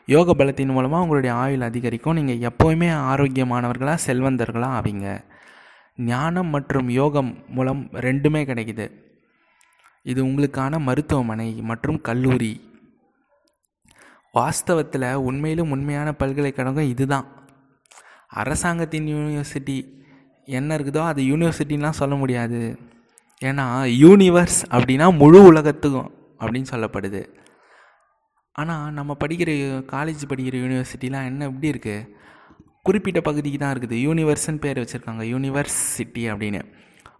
யோக 0.07 0.35
பலத்தின் 0.35 0.68
மூலமாக 0.68 1.03
உங்களுடைய 1.03 1.37
ஆயுள் 1.37 1.61
அதிகரிக்கும். 1.61 2.14
நீங்கள் 2.14 2.50
எப்போவுமே 2.50 2.88
ஆரோக்கியமானவர்களாக 2.92 3.98
செல்வந்தர்களாக 4.07 4.79
ஆவீங்க. 4.79 5.24
ஞானம் 5.96 6.46
மற்றும் 6.46 6.88
யோகம் 6.88 7.44
மூலம் 7.48 7.88
ரெண்டுமே 7.92 8.40
கிடைக்குது. 8.50 8.90
இது 10.03 10.24
உங்களுக்கான 10.24 10.79
மருத்துவமனை 10.79 11.53
மற்றும் 11.53 12.00
கல்லூரி. 12.00 12.61
வாஸ்தவத்தில் 14.35 15.14
உண்மையிலும் 15.14 15.70
உண்மையான 15.70 16.12
பல்கலைக்கழகம் 16.12 16.88
இதுதான். 16.88 17.26
அரசாங்கத்தின் 18.29 19.07
யூனிவர்சிட்டி 19.07 19.76
என்ன 20.44 20.76
இருக்குதோ 20.79 21.07
அது 21.07 21.22
யூனிவர்சிட்டின்லாம் 21.22 22.00
சொல்ல 22.00 22.14
முடியாது. 22.14 22.79
ஏன்னா 23.48 23.66
யூனிவர்ஸ் 24.05 24.59
அப்படின்னா 24.76 25.07
முழு 25.20 25.38
உலகத்துக்கும் 25.50 26.11
அப்படின்னு 26.40 26.70
சொல்லப்படுது. 26.72 27.22
ஆனால் 28.61 28.94
நம்ம 28.98 29.12
படிக்கிற 29.22 29.50
காலேஜ் 29.92 30.22
படிக்கிற 30.31 30.57
யூனிவர்சிட்டிலாம் 30.64 31.29
என்ன 31.31 31.46
எப்படி 31.50 31.70
இருக்குது 31.72 32.09
குறிப்பிட்ட 32.87 33.20
பகுதிக்கு 33.29 33.59
தான் 33.62 33.72
இருக்குது. 33.74 33.96
யூனிவர்ஸ்னு 34.07 34.62
பேர் 34.64 34.81
வச்சுருக்காங்க. 34.83 35.24
யூனிவர்சிட்டி 35.33 36.22
அப்படின்னு. 36.33 36.61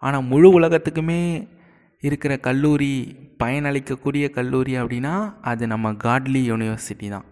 ஆனால் 0.07 0.29
முழு 0.33 0.49
உலகத்துக்குமே 0.59 1.23
இருக்கிற 2.09 2.33
கல்லூரி 2.49 2.93
பயனளிக்கக்கூடிய 3.43 4.27
கல்லூரி 4.37 4.75
அப்படின்னா 4.83 5.15
அது 5.51 5.65
நம்ம 5.73 5.93
காட்லி 6.05 6.43
யூனிவர்சிட்டி 6.51 7.09
தான். 7.15 7.27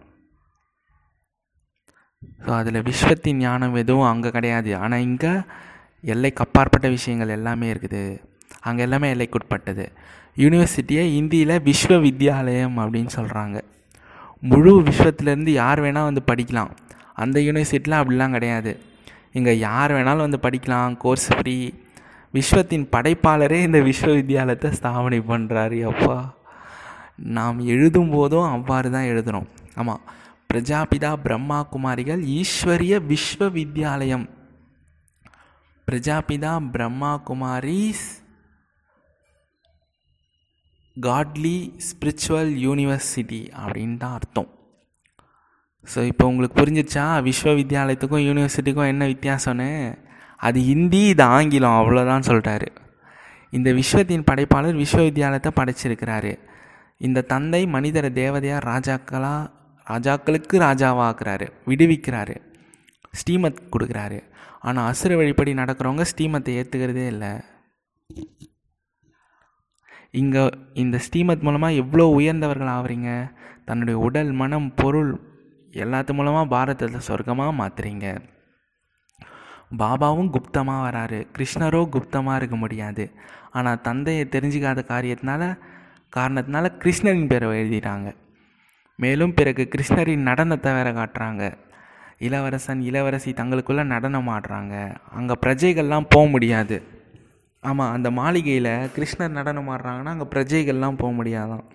ஸோ 2.45 2.49
அதில் 2.59 2.85
விஸ்வத்தின் 2.89 3.41
ஞானம் 3.45 3.79
எதுவும் 3.83 4.09
அங்கே 4.11 4.29
கிடையாது. 4.37 4.71
ஆனால் 4.83 5.05
இங்கே 5.09 5.33
எல்லைக்கு 6.13 6.43
அப்பாற்பட்ட 6.45 6.87
விஷயங்கள் 6.97 7.35
எல்லாமே 7.37 7.69
இருக்குது. 7.73 8.03
அங்கே 8.61 8.81
எல்லாமே 8.83 9.13
எல்லைக்குட்பட்டது 9.13 9.85
யூனிவர்சிட்டியை 10.37 11.03
இந்தியில் 11.19 11.61
விஸ்வ 11.63 11.99
வித்யாலயம் 12.01 12.77
அப்படின்னு 12.77 13.11
சொல்கிறாங்க 13.15 13.63
முழு 14.39 14.83
விஸ்வத்துலேருந்து 14.83 15.49
யார் 15.49 15.81
வேணால் 15.81 16.09
வந்து 16.09 16.21
படிக்கலாம். 16.31 16.69
அந்த 17.13 17.39
யூனிவர்சிட்டிலாம் 17.39 18.01
அப்படிலாம் 18.03 18.31
கிடையாது. 18.31 18.79
இங்கே 19.33 19.57
யார் 19.57 19.91
வேணாலும் 19.91 20.25
வந்து 20.27 20.37
படிக்கலாம் 20.37 20.97
கோர்ஸ் 20.97 21.29
ஃப்ரீ 21.33 21.71
விஸ்வத்தின் 22.33 22.85
படைப்பாளரே 22.91 23.59
இந்த 23.63 23.79
விஸ்வ 23.79 24.09
வித்யாலயத்தை 24.19 24.69
ஸ்தாபனை 24.71 25.19
பண்ணுறாரு 25.27 25.79
அப்பா. 25.91 26.37
நாம் 27.17 27.59
எழுதும் 27.59 28.09
போதும் 28.09 28.49
அவ்வாறு 28.51 28.91
தான் 28.91 29.03
எழுதுகிறோம் 29.03 29.47
ஆமாம் 29.75 30.01
பிரஜாபிதா 30.53 31.13
பிரம்மா 31.23 31.67
குமாரிகள் 31.71 32.21
ஈஸ்வரிய 32.21 33.01
விஸ்வ 33.07 33.49
Vidyalayam 33.51 34.29
Prajapita 35.87 36.59
Brahma 36.71 37.21
Kumaris 37.27 38.18
Godly 41.05 41.57
Spiritual 41.87 42.51
University 42.65 43.41
அப்படின்னு 43.61 43.97
தான் 44.03 44.15
அர்த்தம். 44.17 44.49
ஸோ 45.91 45.99
இப்போ 46.11 46.23
உங்களுக்கு 46.31 46.59
புரிஞ்சிச்சா 46.61 47.03
விஸ்வவித்யாலயத்துக்கும் 47.27 48.25
யூனிவர்சிட்டிக்கும் 48.27 48.89
என்ன 48.93 49.03
வித்தியாசம்னு? 49.13 49.69
அது 50.47 50.59
ஹிந்தி 50.69 51.01
இது 51.13 51.23
ஆங்கிலம் 51.35 51.77
அவ்வளோதான் 51.81 52.27
சொல்லிட்டாரு. 52.29 52.67
இந்த 53.57 53.69
விஸ்வத்தின் 53.79 54.27
படைப்பாளர் 54.29 54.81
விஸ்வவித்யாலயத்தை 54.83 55.51
படைச்சிருக்கிறாரு. 55.59 56.33
இந்த 57.07 57.25
தந்தை 57.33 57.61
மனிதரை 57.75 58.09
தேவதையாக 58.21 58.65
ராஜாக்களாக 58.71 59.49
ராஜாக்களுக்கு 59.87 60.55
ராஜாவாக்குறாரு 60.67 61.47
விடுவிக்கிறாரு 61.69 62.35
ஸ்ரீமத் 63.19 63.63
கொடுக்குறாரு. 63.75 64.19
ஆனால் 64.67 64.89
அசுர 64.91 65.13
வழிப்படி 65.19 65.51
நடக்கிறவங்க 65.61 66.05
ஸ்ரீமத்தை 66.11 66.53
ஏற்றுக்கிறதே 66.59 67.05
இல்லை. 67.13 67.31
இங்கே 70.11 70.43
இந்த 70.73 70.97
ஸ்ரீமத் 70.97 71.45
மூலமாக 71.47 71.79
எவ்வளோ 71.81 72.05
உயர்ந்தவர்கள் 72.19 72.75
ஆகிறீங்க 72.77 73.09
தன்னுடைய 73.65 73.99
உடல் 73.99 74.31
மனம் 74.31 74.73
பொருள் 74.75 75.11
எல்லாத்து 75.73 76.13
மூலமாக 76.13 76.51
பாரதத்தை 76.55 76.99
சொர்க்கமாக 77.07 77.51
மாற்றுறீங்க 77.61 78.07
பாபாவும் 79.79 80.29
குப்தமாக 80.35 80.83
வராரு. 80.85 81.19
கிருஷ்ணரோ 81.35 81.81
குப்தமாக 81.95 82.35
இருக்க 82.35 82.55
முடியாது. 82.55 83.03
ஆனால் 83.51 83.81
தந்தையை 83.81 84.23
தெரிஞ்சுக்காத 84.35 84.79
காரியத்தினால 84.93 85.57
காரணத்தினால 86.15 86.65
கிருஷ்ணரின் 86.83 87.27
பேரை 87.27 87.49
எழுதிட்டாங்க. 87.61 88.15
மேலும் 88.95 89.33
பிறகு 89.33 89.63
கிருஷ்ணரின் 89.73 90.27
நடனத்தை 90.29 90.71
வேற 90.77 90.89
காட்டுறாங்க. 90.91 91.43
இளவரசன் 92.27 92.81
இளவரசி 92.81 93.31
தங்களுக்குள்ளே 93.31 93.83
நடனம் 93.83 94.27
ஆடுறாங்க. 94.27 94.75
அங்கே 95.17 95.35
பிரஜைகள்லாம் 95.45 96.09
போக 96.09 96.27
முடியாது. 96.27 96.77
ஆமாம் 97.63 97.93
அந்த 97.95 98.09
மாளிகையில் 98.19 98.71
கிருஷ்ணர் 98.95 99.37
நடனம் 99.37 99.69
ஆடுறாங்கன்னா 99.73 100.13
அங்கே 100.15 100.27
பிரஜைகள்லாம் 100.33 100.99
போக 101.01 101.11
முடியாதான். 101.19 101.65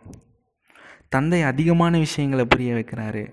தந்தை 1.14 1.40
அதிகமான 1.50 1.98
விஷயங்களை 2.04 2.44
புரிய 2.52 2.70
வைக்கிறாரு. 2.78 3.24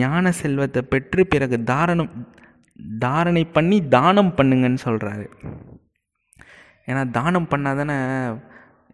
ஞான 0.00 0.32
செல்வத்தை 0.40 0.80
பெற்று 0.92 1.22
பிறகு 1.32 1.56
தாரணம் 1.70 2.12
தாரணை 3.04 3.42
பண்ணி 3.56 3.78
தானம் 3.94 4.34
பண்ணுங்கன்னு 4.38 4.80
சொல்கிறாரு 4.88 5.26
ஏன்னா 6.88 7.02
தானம் 7.16 7.50
பண்ணால் 7.50 7.78
தானே 7.80 7.96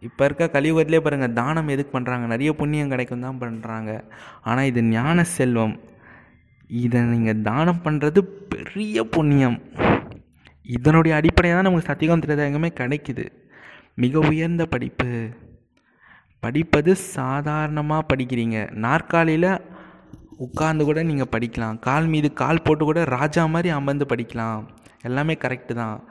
இப்போ 0.07 0.23
இருக்க 0.25 0.45
கலியுகத்திலே 0.55 0.99
பாருங்கள் 1.05 1.37
தானம் 1.38 1.71
எதுக்கு 1.75 1.93
பண்ணுறாங்க 1.95 2.27
நிறைய 2.33 2.51
புண்ணியம் 2.61 2.93
கிடைக்கும் 2.93 3.25
தான் 3.27 3.41
பண்ணுறாங்க 3.43 3.91
ஆனால் 4.49 4.69
இது 4.71 4.81
ஞான 4.97 5.25
செல்வம். 5.37 5.77
இதை 6.85 7.01
நீங்கள் 7.12 7.43
தானம் 7.51 7.85
பண்ணுறது 7.85 8.21
பெரிய 8.53 9.05
புண்ணியம். 9.14 9.59
இதனுடைய 10.76 11.16
அடிப்படையாக 11.16 11.62
தான் 11.62 11.72
நமக்கு 11.72 11.90
சத்தியகம் 11.90 12.22
திரதங்கமே 12.22 12.68
கிடைக்குது. 12.81 13.24
மிக 13.94 14.18
உயர்ந்த 14.18 14.66
படிப்பு. 14.66 15.28
படிப்பது 16.40 16.96
சாதாரணமாக 16.96 18.07
படிக்கிறீங்க. 18.09 18.70
நாற்காலியில் 18.70 19.61
உட்கார்ந்து 20.37 20.85
கூட 20.85 21.02
நீங்கள் 21.02 21.31
படிக்கலாம். 21.37 21.78
கால் 21.78 22.07
மீது 22.07 22.33
கால் 22.33 22.62
போட்டு 22.62 22.85
கூட 22.85 23.04
ராஜா 23.04 23.46
மாதிரி 23.46 23.68
அமர்ந்து 23.68 24.04
படிக்கலாம். 24.04 24.66
எல்லாமே 25.02 25.35
கரெக்டு 25.35 25.74
தான். 25.74 26.04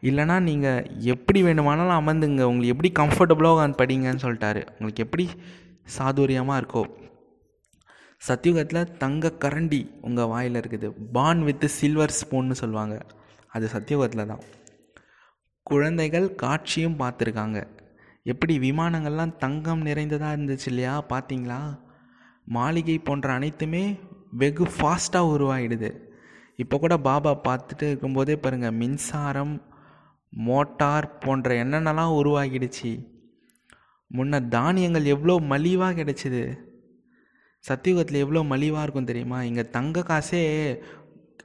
இல்லைனா 0.00 0.40
நீங்கள் 0.40 0.86
எப்படி 0.98 1.42
வேணுமானாலும் 1.42 1.98
அமர்ந்துங்க. 2.00 2.42
உங்களுக்கு 2.42 2.74
எப்படி 2.74 2.92
கம்ஃபர்டபுளாக 2.98 3.56
உட்காந்து 3.56 3.80
படிங்கன்னு 3.82 4.22
சொல்லிட்டாரு. 4.22 4.62
உங்களுக்கு 4.70 5.02
எப்படி 5.04 5.28
சாதுரியமாக 5.98 6.60
இருக்கோ. 6.62 6.84
சத்தியுகத்தில் 8.28 8.96
தங்க 8.96 9.32
கரண்டி 9.40 9.82
உங்கள் 10.00 10.26
வாயில் 10.26 10.60
இருக்குது. 10.60 10.92
பான் 11.12 11.42
வித் 11.42 11.68
சில்வர் 11.68 12.14
ஸ்பூன்னு 12.20 12.50
சொல்லுவாங்க. 12.50 13.06
அது 13.54 13.66
சத்தியுகத்தில் 13.74 14.30
தான். 14.32 14.44
குழந்தைகள் 15.66 16.26
காட்சியும் 16.42 16.98
பார்த்துருக்காங்க. 17.02 17.58
எப்படி 18.32 18.54
விமானங்கள்லாம் 18.58 19.36
தங்கம் 19.44 19.86
நிறைந்ததாக 19.88 20.34
இருந்துச்சு 20.36 20.68
இல்லையா 20.72 20.94
பார்த்தீங்களா? 21.12 21.60
மாளிகை 22.56 22.96
போன்ற 23.08 23.28
அனைத்துமே 23.32 23.84
வெகு 24.42 24.64
ஃபாஸ்ட்டாக 24.76 25.32
உருவாகிடுது 25.34 25.90
இப்போ 26.62 26.76
கூட 26.78 26.94
பாபா 27.06 27.30
பார்த்துட்டு 27.46 27.86
இருக்கும்போதே 27.90 28.34
பாருங்கள் 28.36 28.76
மின்சாரம் 28.80 29.54
மோட்டார் 30.32 31.06
போன்ற 31.18 31.54
என்னென்னலாம் 31.64 32.16
உருவாகிடுச்சு. 32.20 32.92
முன்ன 34.10 34.40
தானியங்கள் 34.48 35.10
எவ்வளோ 35.14 35.34
மலிவாக 35.52 35.96
கிடச்சிது. 36.00 36.42
சத்தியுகத்தில் 37.64 38.22
எவ்வளோ 38.24 38.40
மலிவாக 38.52 38.84
இருக்கும் 38.84 39.10
தெரியுமா? 39.10 39.38
இங்கே 39.42 39.64
தங்க 39.76 40.02
காசே 40.10 40.42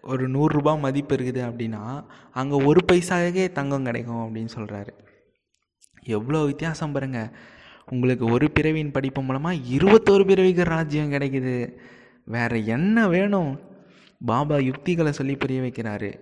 ஒரு 0.04 0.30
நூறுரூபா 0.30 0.80
மதிப்பு 0.80 1.16
இருக்குது 1.16 1.42
அப்படின்னா 1.50 2.06
அங்கே 2.32 2.64
ஒரு 2.64 2.82
பைசாவே 2.92 3.52
தங்கம் 3.52 3.84
கிடைக்கும் 3.84 4.24
அப்படின்னு 4.26 4.52
சொல்கிறாரு 4.56 4.94
எவ்வளோ 6.04 6.44
வித்தியாசம் 6.44 6.92
பாருங்கள் 6.92 7.32
உங்களுக்கு 7.88 8.26
ஒரு 8.26 8.52
பிறவியின் 8.52 8.92
படிப்பு 8.92 9.22
மூலமாக 9.22 9.56
இருபத்தோரு 9.56 10.26
பிறவிக்கு 10.26 10.64
ராஜ்யம் 10.64 11.12
கிடைக்குது. 11.12 11.78
வேறு 12.24 12.66
என்ன 12.66 13.08
வேணும்? 13.08 13.60
பாபா 14.26 14.58
யுக்திகளை 14.58 15.12
சொல்லி 15.12 15.36
புரிய 15.36 15.62
வைக்கிறாரு. 15.62 16.14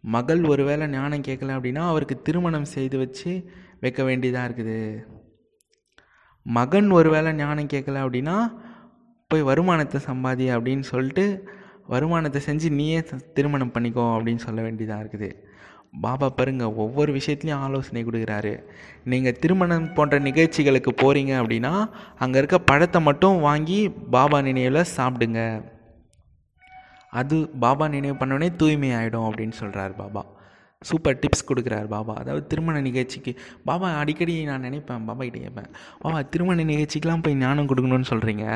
மகள் 0.00 0.44
ஒருவேளை 0.44 0.86
ஞானம் 0.86 1.20
கேட்கல 1.20 1.54
அப்படின்னா 1.56 1.88
அவருக்கு 1.88 2.22
திருமணம் 2.22 2.64
செய்து 2.64 2.98
வச்சு 2.98 3.50
வைக்க 3.80 4.02
வேண்டியதாக 4.02 4.48
இருக்குது. 4.48 5.06
மகன் 6.42 6.90
ஒருவேளை 6.90 7.32
ஞானம் 7.32 7.66
கேட்கல 7.66 8.02
அப்படின்னா 8.06 8.52
போய் 9.26 9.42
வருமானத்தை 9.42 10.00
சம்பாதி 10.06 10.46
அப்படின்னு 10.56 10.80
சொல்லிட்டு 10.80 11.48
வருமானத்தை 11.92 12.40
செஞ்சு 12.48 12.68
நீயே 12.78 13.00
திருமணம் 13.36 13.74
பண்ணிக்கோ 13.74 14.04
அப்படின்னு 14.14 14.42
சொல்ல 14.46 14.60
வேண்டியதாக 14.66 15.02
இருக்குது. 15.04 15.30
பாபா 16.04 16.26
பாருங்க 16.38 16.64
ஒவ்வொரு 16.84 17.10
விஷயத்துலையும் 17.18 17.62
ஆலோசனை 17.66 18.00
கொடுக்குறாரு. 18.06 18.52
நீங்கள் 19.12 19.38
திருமணம் 19.42 19.86
போன்ற 19.96 20.16
நிகழ்ச்சிகளுக்கு 20.28 20.92
போகிறீங்க 21.02 21.32
அப்படின்னா 21.42 21.72
அங்கே 22.24 22.40
இருக்க 22.40 22.58
பழத்தை 22.70 23.00
மட்டும் 23.08 23.36
வாங்கி 23.48 23.78
பாபா 24.16 24.40
நினைவில் 24.48 24.90
சாப்பிடுங்க. 24.96 25.40
அது 27.20 27.36
பாபா 27.64 27.84
நினைவு 27.94 28.16
பண்ணோடனே 28.22 28.48
தூய்மை 28.62 28.90
ஆகிடும் 28.98 29.28
அப்படின்னு 29.28 29.56
சொல்கிறார் 29.60 29.94
பாபா. 30.02 30.22
சூப்பர் 30.82 31.20
டிப்ஸ் 31.22 31.48
கொடுக்குறாரு 31.50 31.88
பாபா. 31.94 32.14
அதாவது 32.22 32.42
திருமண 32.50 32.80
நிகழ்ச்சிக்கு 32.88 33.32
பாபா 33.68 33.88
அடிக்கடி 34.00 34.34
நான் 34.50 34.66
நினைப்பேன் 34.68 35.06
பாபா 35.10 35.22
கிட்டே 35.26 35.40
கேட்பேன் 35.44 35.70
பாபா 36.02 36.18
திருமண 36.34 36.64
நிகழ்ச்சிக்கெலாம் 36.72 37.24
போய் 37.26 37.40
ஞானம் 37.44 37.70
கொடுக்கணும்னு 37.70 38.10
சொல்கிறீங்க 38.12 38.46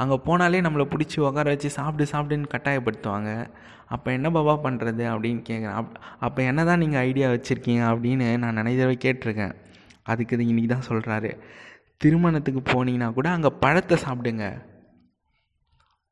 அங்கே 0.00 0.16
போனாலே 0.26 0.60
நம்மளை 0.66 0.86
பிடிச்சி 0.92 1.18
உட்கார 1.26 1.52
வச்சு 1.54 1.70
சாப்பிடு 1.78 2.04
சாப்பிடுன்னு 2.12 2.52
கட்டாயப்படுத்துவாங்க. 2.54 3.30
அப்போ 3.94 4.08
என்ன 4.16 4.28
பாபா 4.36 4.54
பண்ணுறது 4.66 5.04
அப்படின்னு 5.12 5.42
கேட்குறேன் 5.48 5.78
அப் 5.80 5.94
அப்போ 6.26 6.40
என்ன 6.50 6.60
தான் 6.68 6.82
நீங்கள் 6.82 7.02
ஐடியா 7.08 7.28
வச்சுருக்கீங்க 7.34 7.82
அப்படின்னு 7.92 8.28
நான் 8.44 8.58
நிறைய 8.60 8.76
தடவை 8.80 8.96
கேட்டிருக்கேன். 9.06 9.54
அதுக்கு 10.12 10.36
இது 10.36 10.44
இன்றைக்கி 10.52 10.70
தான் 10.74 10.88
சொல்கிறாரு 10.90 11.30
திருமணத்துக்கு 12.02 12.62
போனீங்கன்னா 12.72 13.08
கூட 13.18 13.28
அங்கே 13.36 13.50
பழத்தை 13.64 13.98
சாப்பிடுங்க. 14.04 14.46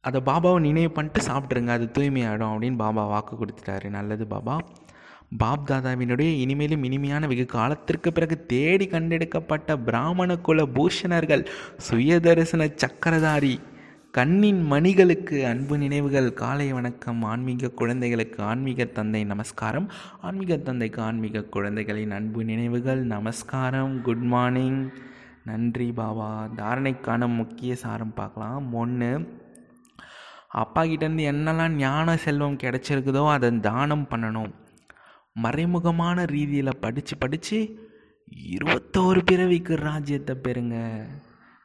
அதை 0.09 0.19
பாபாவை 0.29 0.59
நினைவு 0.67 0.91
பண்ணிட்டு 0.97 1.23
சாப்பிட்ருங்க 1.31 1.73
அது 1.79 1.87
தூய்மையாகிடும் 1.97 2.53
அப்படின்னு 2.53 2.79
பாபா 2.85 3.03
வாக்கு 3.15 3.35
கொடுத்துட்டாரு. 3.41 3.89
நல்லது 3.97 4.27
பாபா. 4.35 4.55
பாப் 5.39 5.73
தாதாவினுடைய 5.73 6.29
இனிமேலும் 6.37 6.83
இனிமையான 6.83 7.27
வெகு 7.27 7.47
காலத்திற்கு 7.47 8.13
பிறகு 8.13 8.47
தேடி 8.47 8.87
கண்டெடுக்கப்பட்ட 8.87 9.77
பிராமண 9.77 10.37
குல 10.37 10.63
பூஷணர்கள் 10.63 11.47
சுயதரிசன 11.91 12.67
சக்கரதாரி 12.77 13.59
கண்ணின் 14.11 14.63
மணிகளுக்கு 14.63 15.47
அன்பு 15.47 15.79
நினைவுகள் 15.79 16.35
காலை 16.35 16.73
வணக்கம் 16.73 17.23
ஆன்மீக 17.23 17.71
குழந்தைகளுக்கு 17.71 18.43
ஆன்மீக 18.43 18.85
தந்தை 18.85 19.25
நமஸ்காரம் 19.25 19.91
ஆன்மீக 20.21 20.57
தந்தைக்கு 20.57 21.03
ஆன்மீக 21.03 21.45
குழந்தைகளின் 21.45 22.11
அன்பு 22.11 22.45
நினைவுகள் 22.45 23.03
நமஸ்காரம் 23.05 24.03
குட் 24.03 24.27
மார்னிங். 24.33 24.89
நன்றி 25.45 25.93
பாபா. 25.93 26.49
தாரணைக்கான 26.57 27.37
முக்கிய 27.37 27.75
சாரம் 27.75 28.15
பார்க்கலாம். 28.15 28.73
ஒன்று 28.73 29.41
அப்பா 30.49 30.83
கிட்டேருந்து 30.83 31.31
என்னெல்லாம் 31.33 31.69
ஞான 31.69 32.17
செல்வம் 32.17 32.57
கிடச்சிருக்குதோ 32.57 33.29
அதை 33.29 33.61
தானம் 33.61 34.07
பண்ணணும். 34.11 34.60
மறைமுகமான 35.45 36.25
ரீதியில் 36.35 36.81
படித்து 36.85 37.15
படித்து 37.23 37.59
இருபத்தோரு 38.57 39.21
பிறவிக்கு 39.31 39.75
ராஜ்யத்தை 39.89 40.35
பெறுங்க. 40.47 40.77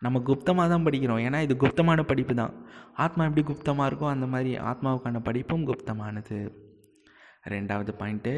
நம்ம 0.02 0.20
குப்தமாக 0.30 0.68
தான் 0.74 0.86
படிக்கிறோம். 0.86 1.22
ஏன்னா 1.26 1.40
இது 1.46 1.56
குப்தமான 1.64 2.04
படிப்பு 2.12 2.34
தான். 2.42 2.54
ஆத்மா 3.04 3.26
எப்படி 3.28 3.44
குப்தமாக 3.50 3.90
இருக்கோ 3.90 4.08
அந்த 4.14 4.28
மாதிரி 4.34 4.52
ஆத்மாவுக்கான 4.72 5.22
படிப்பும் 5.28 5.68
குப்தமானது. 5.70 6.40
ரெண்டாவது 7.54 7.92
பாயிண்ட்டு 8.00 8.34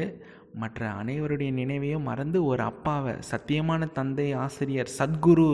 மற்ற 0.62 0.80
அனைவருடைய 1.00 1.50
நினைவையும் 1.60 2.08
மறந்து 2.10 2.38
ஒரு 2.50 2.62
அப்பாவை 2.70 3.12
சத்தியமான 3.30 3.90
தந்தை 3.98 4.26
ஆசிரியர் 4.44 4.90
சத்குரு 4.98 5.50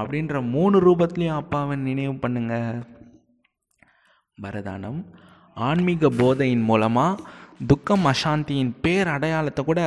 அப்படின்ற 0.00 0.40
மூணு 0.54 0.76
ரூபத்துலேயும் 0.86 1.40
அப்பாவை 1.42 1.76
நினைவு 1.88 2.14
பண்ணுங்க. 2.24 2.54
வரதானம் 4.38 5.00
ஆன்மீக 5.56 6.08
போதையின் 6.20 6.64
மூலமாக 6.70 7.22
துக்கம் 7.60 8.06
அசாந்தியின் 8.06 8.72
பேர் 8.80 9.08
அடையாளத்தை 9.08 9.64
கூட 9.64 9.80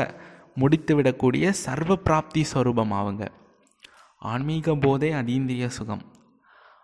முடித்து 0.55 1.01
விடக்கூடிய 1.01 1.49
சர்வ 1.49 1.95
பிராப்தி 1.95 2.43
ஸ்வரூபம் 2.43 2.91
ஆகுங்க 2.91 3.31
ஆன்மீக 4.17 4.75
போதை 4.75 5.11
அதீந்திரிய 5.11 5.67
சுகம். 5.67 6.03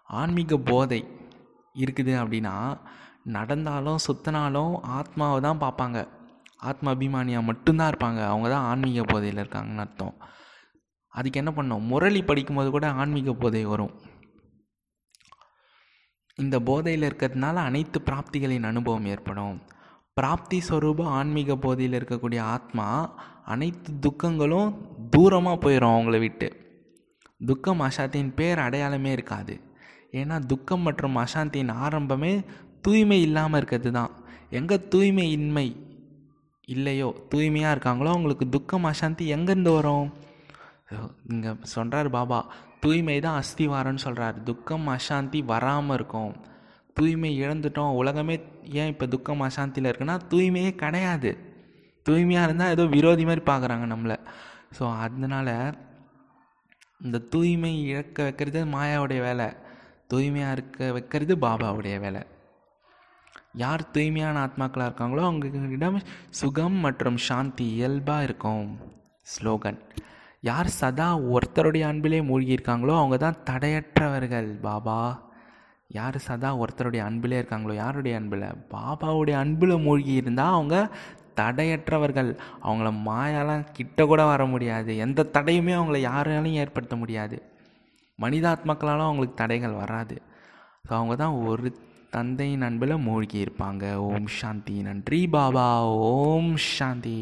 ஆன்மீக 0.03 0.57
போதை 0.57 1.07
இருக்குது 1.75 2.13
அப்படின்னா 2.23 2.77
நடந்தாலும் 3.23 3.99
சுத்தினாலும் 4.07 4.73
ஆத்மாவை 4.81 5.41
தான் 5.41 5.59
பார்ப்பாங்க. 5.59 6.07
ஆத்மா 6.57 6.91
அபிமானியாக 6.91 7.43
மட்டும்தான் 7.43 7.91
இருப்பாங்க. 7.93 8.25
அவங்க 8.25 8.49
தான் 8.49 8.63
ஆன்மீக 8.63 9.03
போதையில் 9.03 9.37
இருக்காங்கன்னு 9.37 9.77
அர்த்தம். 9.77 10.15
அதுக்கு 11.07 11.39
என்ன 11.45 11.51
பண்ணோம் 11.55 11.87
முரளி 11.87 12.23
படிக்கும்போது 12.23 12.69
கூட 12.69 12.91
ஆன்மீக 12.91 13.33
போதை 13.33 13.65
வரும். 13.65 14.01
இந்த 16.35 16.59
போதையில் 16.59 17.09
இருக்கிறதுனால 17.09 17.55
அனைத்து 17.55 18.01
பிராப்திகளின் 18.05 18.63
அனுபவம் 18.63 19.05
ஏற்படும். 19.05 19.61
பிராப்தி 20.17 20.57
ஸ்வரூப 20.65 21.05
ஆன்மீக 21.19 21.51
போதியில் 21.63 21.97
இருக்கக்கூடிய 21.99 22.39
ஆத்மா 22.55 22.87
அனைத்து 23.53 23.91
துக்கங்களும் 24.05 24.73
தூரமாக 25.13 25.57
போயிடும் 25.63 25.93
அவங்கள 25.93 26.17
விட்டு. 26.23 26.47
துக்கம் 27.41 27.81
அசாந்தியின் 27.87 28.29
பேர் 28.39 28.59
அடையாளமே 28.65 29.11
இருக்காது. 29.17 29.55
ஏன்னா 30.19 30.35
துக்கம் 30.51 30.85
மற்றும் 30.87 31.17
அசாந்தியின் 31.23 31.73
ஆரம்பமே 31.85 32.33
தூய்மை 32.87 33.17
இல்லாமல் 33.27 33.59
இருக்கிறது 33.59 33.91
தான் 33.97 34.13
எங்கே 34.59 34.77
தூய்மை 34.93 35.27
இன்மை 35.37 35.67
இல்லையோ 36.75 37.09
தூய்மையாக 37.31 37.73
இருக்காங்களோ 37.75 38.13
அவங்களுக்கு 38.15 38.45
துக்கம் 38.55 38.87
அசாந்தி 38.91 39.25
எங்கேருந்து 39.35 39.73
வரும்? 39.79 40.07
இங்கே 41.33 41.51
சொல்கிறார் 41.75 42.09
பாபா 42.17 42.39
தூய்மை 42.83 43.19
தான் 43.25 43.39
அஸ்திவாரம்னு 43.41 44.05
சொல்கிறார் 44.07 44.37
துக்கம் 44.49 44.87
அசாந்தி 44.95 45.39
வராமல் 45.53 45.97
இருக்கும். 45.97 46.33
தூய்மை 46.97 47.31
இழந்துட்டோம். 47.43 47.95
உலகமே 48.01 48.35
ஏன் 48.79 48.91
இப்போ 48.93 49.05
துக்கம் 49.13 49.45
அசாந்தியில் 49.47 49.89
இருக்குன்னா 49.91 50.17
தூய்மையே 50.33 50.71
கிடையாது. 50.83 51.31
தூய்மையாக 52.05 52.47
இருந்தால் 52.47 52.73
ஏதோ 52.75 52.83
விரோதி 52.95 53.23
மாதிரி 53.29 53.43
பார்க்குறாங்க 53.51 53.85
நம்மளை. 53.93 54.17
ஸோ 54.77 54.83
அதனால் 55.05 55.55
இந்த 57.05 57.17
தூய்மை 57.33 57.73
இழக்க 57.91 58.23
வைக்கிறது 58.23 58.59
மாயாவுடைய 58.75 59.21
வேலை. 59.27 59.47
தூய்மையாக 60.11 60.55
இருக்க 60.55 60.91
வைக்கிறது 60.91 61.33
பாபாவுடைய 61.45 61.95
வேலை. 62.05 62.21
யார் 63.63 63.81
தூய்மையான 63.95 64.35
ஆத்மாக்களாக 64.45 64.87
இருக்காங்களோ 64.89 65.23
அவங்களிடம் 65.29 65.97
சுகம் 66.29 66.77
மற்றும் 66.85 67.17
சாந்தி 67.27 67.65
இயல்பாக 67.75 68.25
இருக்கும். 68.27 68.67
ஸ்லோகன். 69.33 69.79
யார் 70.49 70.69
சதா 70.79 71.09
ஒருத்தருடைய 71.33 71.83
அன்பிலே 71.89 72.21
மூழ்கியிருக்காங்களோ 72.29 72.93
அவங்க 73.01 73.17
தான் 73.17 73.43
தடையற்றவர்கள் 73.49 74.49
பாபா. 74.67 74.97
யார் 75.93 76.17
சதா 76.17 76.57
ஒருத்தருடைய 76.57 76.97
அன்பிலே 76.97 77.41
இருக்காங்களோ? 77.41 77.73
யாருடைய 77.73 78.17
அன்பில்? 78.17 78.45
பாபாவுடைய 78.71 79.31
அன்பில் 79.31 79.77
மூழ்கி 79.77 80.13
இருந்தால் 80.13 80.53
அவங்க 80.53 80.89
தடையற்றவர்கள். 81.35 82.37
அவங்கள 82.63 82.89
மாயாலாம் 83.05 83.65
கிட்ட 83.73 84.05
கூட 84.05 84.25
வர 84.25 84.45
முடியாது. 84.45 84.97
எந்த 84.97 85.29
தடையுமே 85.33 85.73
அவங்கள 85.75 85.99
யாராலையும் 86.09 86.59
ஏற்படுத்த 86.63 86.95
முடியாது. 86.95 87.41
மனிதாத்மக்களாலும் 88.21 89.07
அவங்களுக்கு 89.07 89.35
தடைகள் 89.35 89.71
வராது. 89.71 90.21
ஸோ 90.87 90.91
அவங்க 90.91 91.15
தான் 91.15 91.33
ஒரு 91.33 91.77
தந்தையின் 92.09 92.61
அன்பில் 92.61 92.97
மூழ்கி 92.97 93.43
இருப்பாங்க. 93.43 93.93
ஓம் 93.93 94.27
சாந்தி. 94.27 94.81
நன்றி 94.81 95.27
பாபா. 95.27 95.67
ஓம் 95.85 96.53
சாந்தி. 96.55 97.19